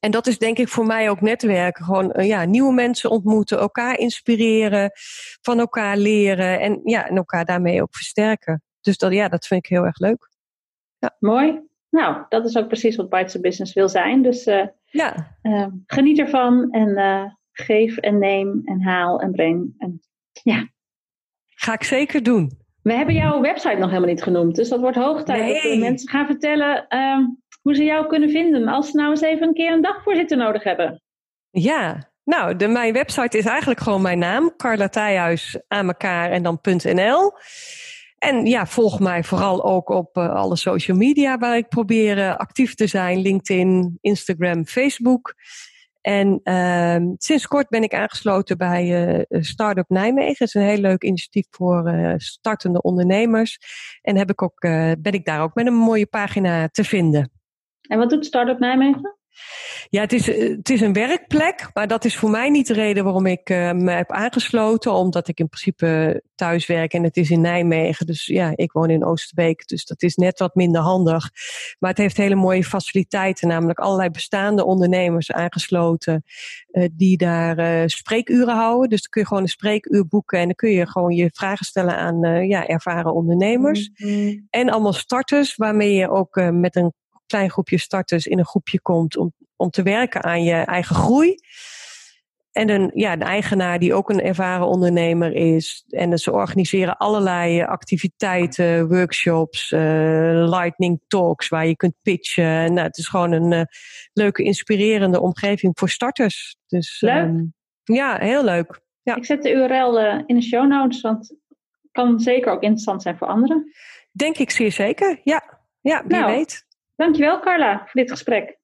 En 0.00 0.10
dat 0.10 0.26
is 0.26 0.38
denk 0.38 0.58
ik 0.58 0.68
voor 0.68 0.86
mij 0.86 1.10
ook 1.10 1.20
netwerken. 1.20 1.84
Gewoon 1.84 2.14
ja, 2.16 2.44
nieuwe 2.44 2.72
mensen 2.72 3.10
ontmoeten, 3.10 3.58
elkaar 3.58 3.98
inspireren, 3.98 4.90
van 5.40 5.58
elkaar 5.58 5.96
leren 5.96 6.60
en, 6.60 6.80
ja, 6.84 7.08
en 7.08 7.16
elkaar 7.16 7.44
daarmee 7.44 7.82
ook 7.82 7.96
versterken. 7.96 8.62
Dus 8.88 8.98
dat, 8.98 9.12
ja, 9.12 9.28
dat 9.28 9.46
vind 9.46 9.64
ik 9.64 9.70
heel 9.70 9.84
erg 9.84 9.98
leuk. 9.98 10.28
Ja. 10.98 11.16
Mooi. 11.18 11.60
Nou, 11.90 12.24
dat 12.28 12.44
is 12.44 12.56
ook 12.56 12.66
precies 12.66 12.96
wat 12.96 13.08
Bites 13.08 13.34
of 13.34 13.40
Business 13.40 13.72
wil 13.72 13.88
zijn. 13.88 14.22
Dus 14.22 14.46
uh, 14.46 14.66
ja. 14.84 15.36
Uh, 15.42 15.66
geniet 15.86 16.18
ervan 16.18 16.70
en 16.70 16.88
uh, 16.88 17.24
geef 17.52 17.96
en 17.96 18.18
neem 18.18 18.62
en 18.64 18.82
haal 18.82 19.20
en 19.20 19.32
breng. 19.32 19.74
En, 19.78 20.00
ja. 20.42 20.68
Ga 21.46 21.72
ik 21.72 21.82
zeker 21.82 22.22
doen. 22.22 22.58
We 22.82 22.92
hebben 22.92 23.14
jouw 23.14 23.40
website 23.40 23.74
nog 23.74 23.88
helemaal 23.88 24.10
niet 24.10 24.22
genoemd. 24.22 24.56
Dus 24.56 24.68
dat 24.68 24.80
wordt 24.80 24.96
hoog 24.96 25.22
tijd 25.22 25.42
nee. 25.42 25.52
dat 25.52 25.62
we 25.62 25.78
mensen 25.78 26.08
gaan 26.08 26.26
vertellen 26.26 26.86
ehm, 26.88 27.22
hoe 27.62 27.74
ze 27.74 27.84
jou 27.84 28.06
kunnen 28.06 28.30
vinden. 28.30 28.68
Als 28.68 28.90
ze 28.90 28.96
nou 28.96 29.10
eens 29.10 29.20
even 29.20 29.48
een 29.48 29.54
keer 29.54 29.72
een 29.72 29.82
dagvoorzitter 29.82 30.36
nodig 30.36 30.62
hebben. 30.62 31.02
Ja, 31.50 32.10
nou, 32.24 32.56
de, 32.56 32.68
mijn 32.68 32.92
website 32.92 33.38
is 33.38 33.44
eigenlijk 33.44 33.80
gewoon 33.80 34.02
mijn 34.02 34.18
naam. 34.18 34.56
Carla 34.56 34.88
Thijhuis 34.88 35.58
aan 35.68 35.86
elkaar 35.86 36.30
en 36.30 36.42
dan 36.42 36.58
.nl. 36.62 37.32
En 38.18 38.46
ja, 38.46 38.66
volg 38.66 39.00
mij 39.00 39.24
vooral 39.24 39.64
ook 39.64 39.88
op 39.88 40.16
uh, 40.16 40.34
alle 40.34 40.56
social 40.56 40.96
media 40.96 41.38
waar 41.38 41.56
ik 41.56 41.68
probeer 41.68 42.18
uh, 42.18 42.36
actief 42.36 42.74
te 42.74 42.86
zijn. 42.86 43.20
LinkedIn, 43.20 43.98
Instagram, 44.00 44.66
Facebook. 44.66 45.34
En 46.00 46.40
uh, 46.44 47.12
sinds 47.16 47.46
kort 47.46 47.68
ben 47.68 47.82
ik 47.82 47.94
aangesloten 47.94 48.58
bij 48.58 49.18
uh, 49.30 49.40
Startup 49.40 49.88
Nijmegen. 49.88 50.36
Dat 50.38 50.48
is 50.48 50.54
een 50.54 50.62
heel 50.62 50.80
leuk 50.80 51.02
initiatief 51.02 51.46
voor 51.50 52.14
startende 52.16 52.82
ondernemers. 52.82 53.58
En 54.02 54.16
heb 54.16 54.30
ik 54.30 54.42
ook, 54.42 54.60
ben 54.98 55.12
ik 55.12 55.24
daar 55.24 55.42
ook 55.42 55.54
met 55.54 55.66
een 55.66 55.74
mooie 55.74 56.06
pagina 56.06 56.68
te 56.68 56.84
vinden. 56.84 57.30
En 57.88 57.98
wat 57.98 58.10
doet 58.10 58.26
Startup 58.26 58.58
Nijmegen? 58.58 59.17
Ja, 59.90 60.00
het 60.00 60.12
is, 60.12 60.26
het 60.26 60.70
is 60.70 60.80
een 60.80 60.92
werkplek, 60.92 61.70
maar 61.72 61.86
dat 61.86 62.04
is 62.04 62.16
voor 62.16 62.30
mij 62.30 62.50
niet 62.50 62.66
de 62.66 62.72
reden 62.72 63.04
waarom 63.04 63.26
ik 63.26 63.50
uh, 63.50 63.72
me 63.72 63.90
heb 63.90 64.12
aangesloten. 64.12 64.92
Omdat 64.92 65.28
ik 65.28 65.38
in 65.38 65.48
principe 65.48 66.22
thuis 66.34 66.66
werk 66.66 66.92
en 66.92 67.02
het 67.02 67.16
is 67.16 67.30
in 67.30 67.40
Nijmegen. 67.40 68.06
Dus 68.06 68.26
ja, 68.26 68.52
ik 68.54 68.72
woon 68.72 68.90
in 68.90 69.04
Oosterbeek, 69.04 69.66
dus 69.66 69.84
dat 69.84 70.02
is 70.02 70.16
net 70.16 70.38
wat 70.38 70.54
minder 70.54 70.80
handig. 70.80 71.30
Maar 71.78 71.90
het 71.90 71.98
heeft 71.98 72.16
hele 72.16 72.34
mooie 72.34 72.64
faciliteiten, 72.64 73.48
namelijk 73.48 73.78
allerlei 73.78 74.10
bestaande 74.10 74.64
ondernemers 74.64 75.32
aangesloten. 75.32 76.24
Uh, 76.72 76.88
die 76.92 77.16
daar 77.16 77.58
uh, 77.58 77.82
spreekuren 77.86 78.54
houden. 78.54 78.88
Dus 78.88 79.00
dan 79.00 79.10
kun 79.10 79.20
je 79.20 79.26
gewoon 79.26 79.42
een 79.42 79.48
spreekuur 79.48 80.06
boeken 80.06 80.38
en 80.38 80.44
dan 80.44 80.54
kun 80.54 80.70
je 80.70 80.86
gewoon 80.86 81.14
je 81.14 81.30
vragen 81.32 81.66
stellen 81.66 81.96
aan 81.96 82.46
ja, 82.48 82.66
ervaren 82.66 83.14
ondernemers. 83.14 83.90
Mm 83.94 84.08
-hmm. 84.08 84.46
En 84.50 84.70
allemaal 84.70 84.92
starters, 84.92 85.56
waarmee 85.56 85.94
je 85.94 86.10
ook 86.10 86.40
met 86.52 86.76
een 86.76 86.92
klein 87.28 87.50
groepje 87.50 87.78
starters 87.78 88.26
in 88.26 88.38
een 88.38 88.46
groepje 88.46 88.80
komt 88.80 89.16
om, 89.16 89.32
om 89.56 89.70
te 89.70 89.82
werken 89.82 90.22
aan 90.22 90.42
je 90.42 90.54
eigen 90.54 90.96
groei. 90.96 91.36
En 92.52 92.70
een, 92.70 92.90
ja, 92.94 93.12
een 93.12 93.22
eigenaar 93.22 93.78
die 93.78 93.94
ook 93.94 94.10
een 94.10 94.20
ervaren 94.20 94.66
ondernemer 94.66 95.32
is. 95.32 95.84
En 95.88 96.18
ze 96.18 96.32
organiseren 96.32 96.96
allerlei 96.96 97.62
activiteiten, 97.62 98.88
workshops, 98.88 99.70
uh, 99.70 99.80
lightning 100.48 101.00
talks 101.06 101.48
waar 101.48 101.66
je 101.66 101.76
kunt 101.76 101.94
pitchen. 102.02 102.72
Nou, 102.72 102.86
het 102.86 102.98
is 102.98 103.08
gewoon 103.08 103.32
een 103.32 103.52
uh, 103.52 103.62
leuke, 104.12 104.42
inspirerende 104.42 105.20
omgeving 105.20 105.78
voor 105.78 105.88
starters. 105.88 106.56
Dus, 106.66 107.00
leuk. 107.00 107.24
Um, 107.24 107.54
ja, 107.84 108.18
heel 108.18 108.44
leuk. 108.44 108.80
Ja. 109.02 109.16
Ik 109.16 109.24
zet 109.24 109.42
de 109.42 109.50
URL 109.50 110.00
uh, 110.00 110.22
in 110.26 110.34
de 110.34 110.42
show 110.42 110.68
notes, 110.68 111.00
want 111.00 111.28
het 111.28 111.92
kan 111.92 112.20
zeker 112.20 112.52
ook 112.52 112.62
interessant 112.62 113.02
zijn 113.02 113.16
voor 113.16 113.26
anderen. 113.26 113.72
Denk 114.12 114.38
ik 114.38 114.50
zeer 114.50 114.72
zeker, 114.72 115.20
ja. 115.24 115.60
Ja, 115.80 116.02
wie 116.06 116.16
nou, 116.18 116.32
weet. 116.32 116.66
Dankjewel 116.98 117.40
Carla 117.40 117.78
voor 117.78 118.00
dit 118.00 118.10
gesprek. 118.10 118.58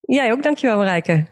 Jij 0.00 0.32
ook, 0.32 0.42
dankjewel 0.42 0.76
Marijke. 0.76 1.26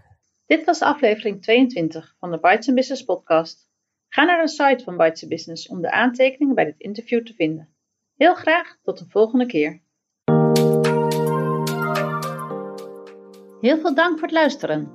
Dit 0.46 0.64
was 0.64 0.80
aflevering 0.80 1.42
22 1.42 2.14
van 2.18 2.30
de 2.30 2.40
Bites 2.40 2.74
Business 2.74 3.04
podcast. 3.04 3.70
Ga 4.08 4.24
naar 4.24 4.42
de 4.42 4.48
site 4.48 4.84
van 4.84 4.96
Bites 4.96 5.26
Business 5.26 5.68
om 5.68 5.80
de 5.80 5.90
aantekeningen 5.90 6.54
bij 6.54 6.64
dit 6.64 6.78
interview 6.78 7.24
te 7.24 7.34
vinden. 7.34 7.74
Heel 8.16 8.34
graag 8.34 8.76
tot 8.82 8.98
de 8.98 9.04
volgende 9.08 9.46
keer. 9.46 9.80
Heel 13.60 13.78
veel 13.78 13.94
dank 13.94 14.18
voor 14.18 14.28
het 14.28 14.36
luisteren. 14.36 14.92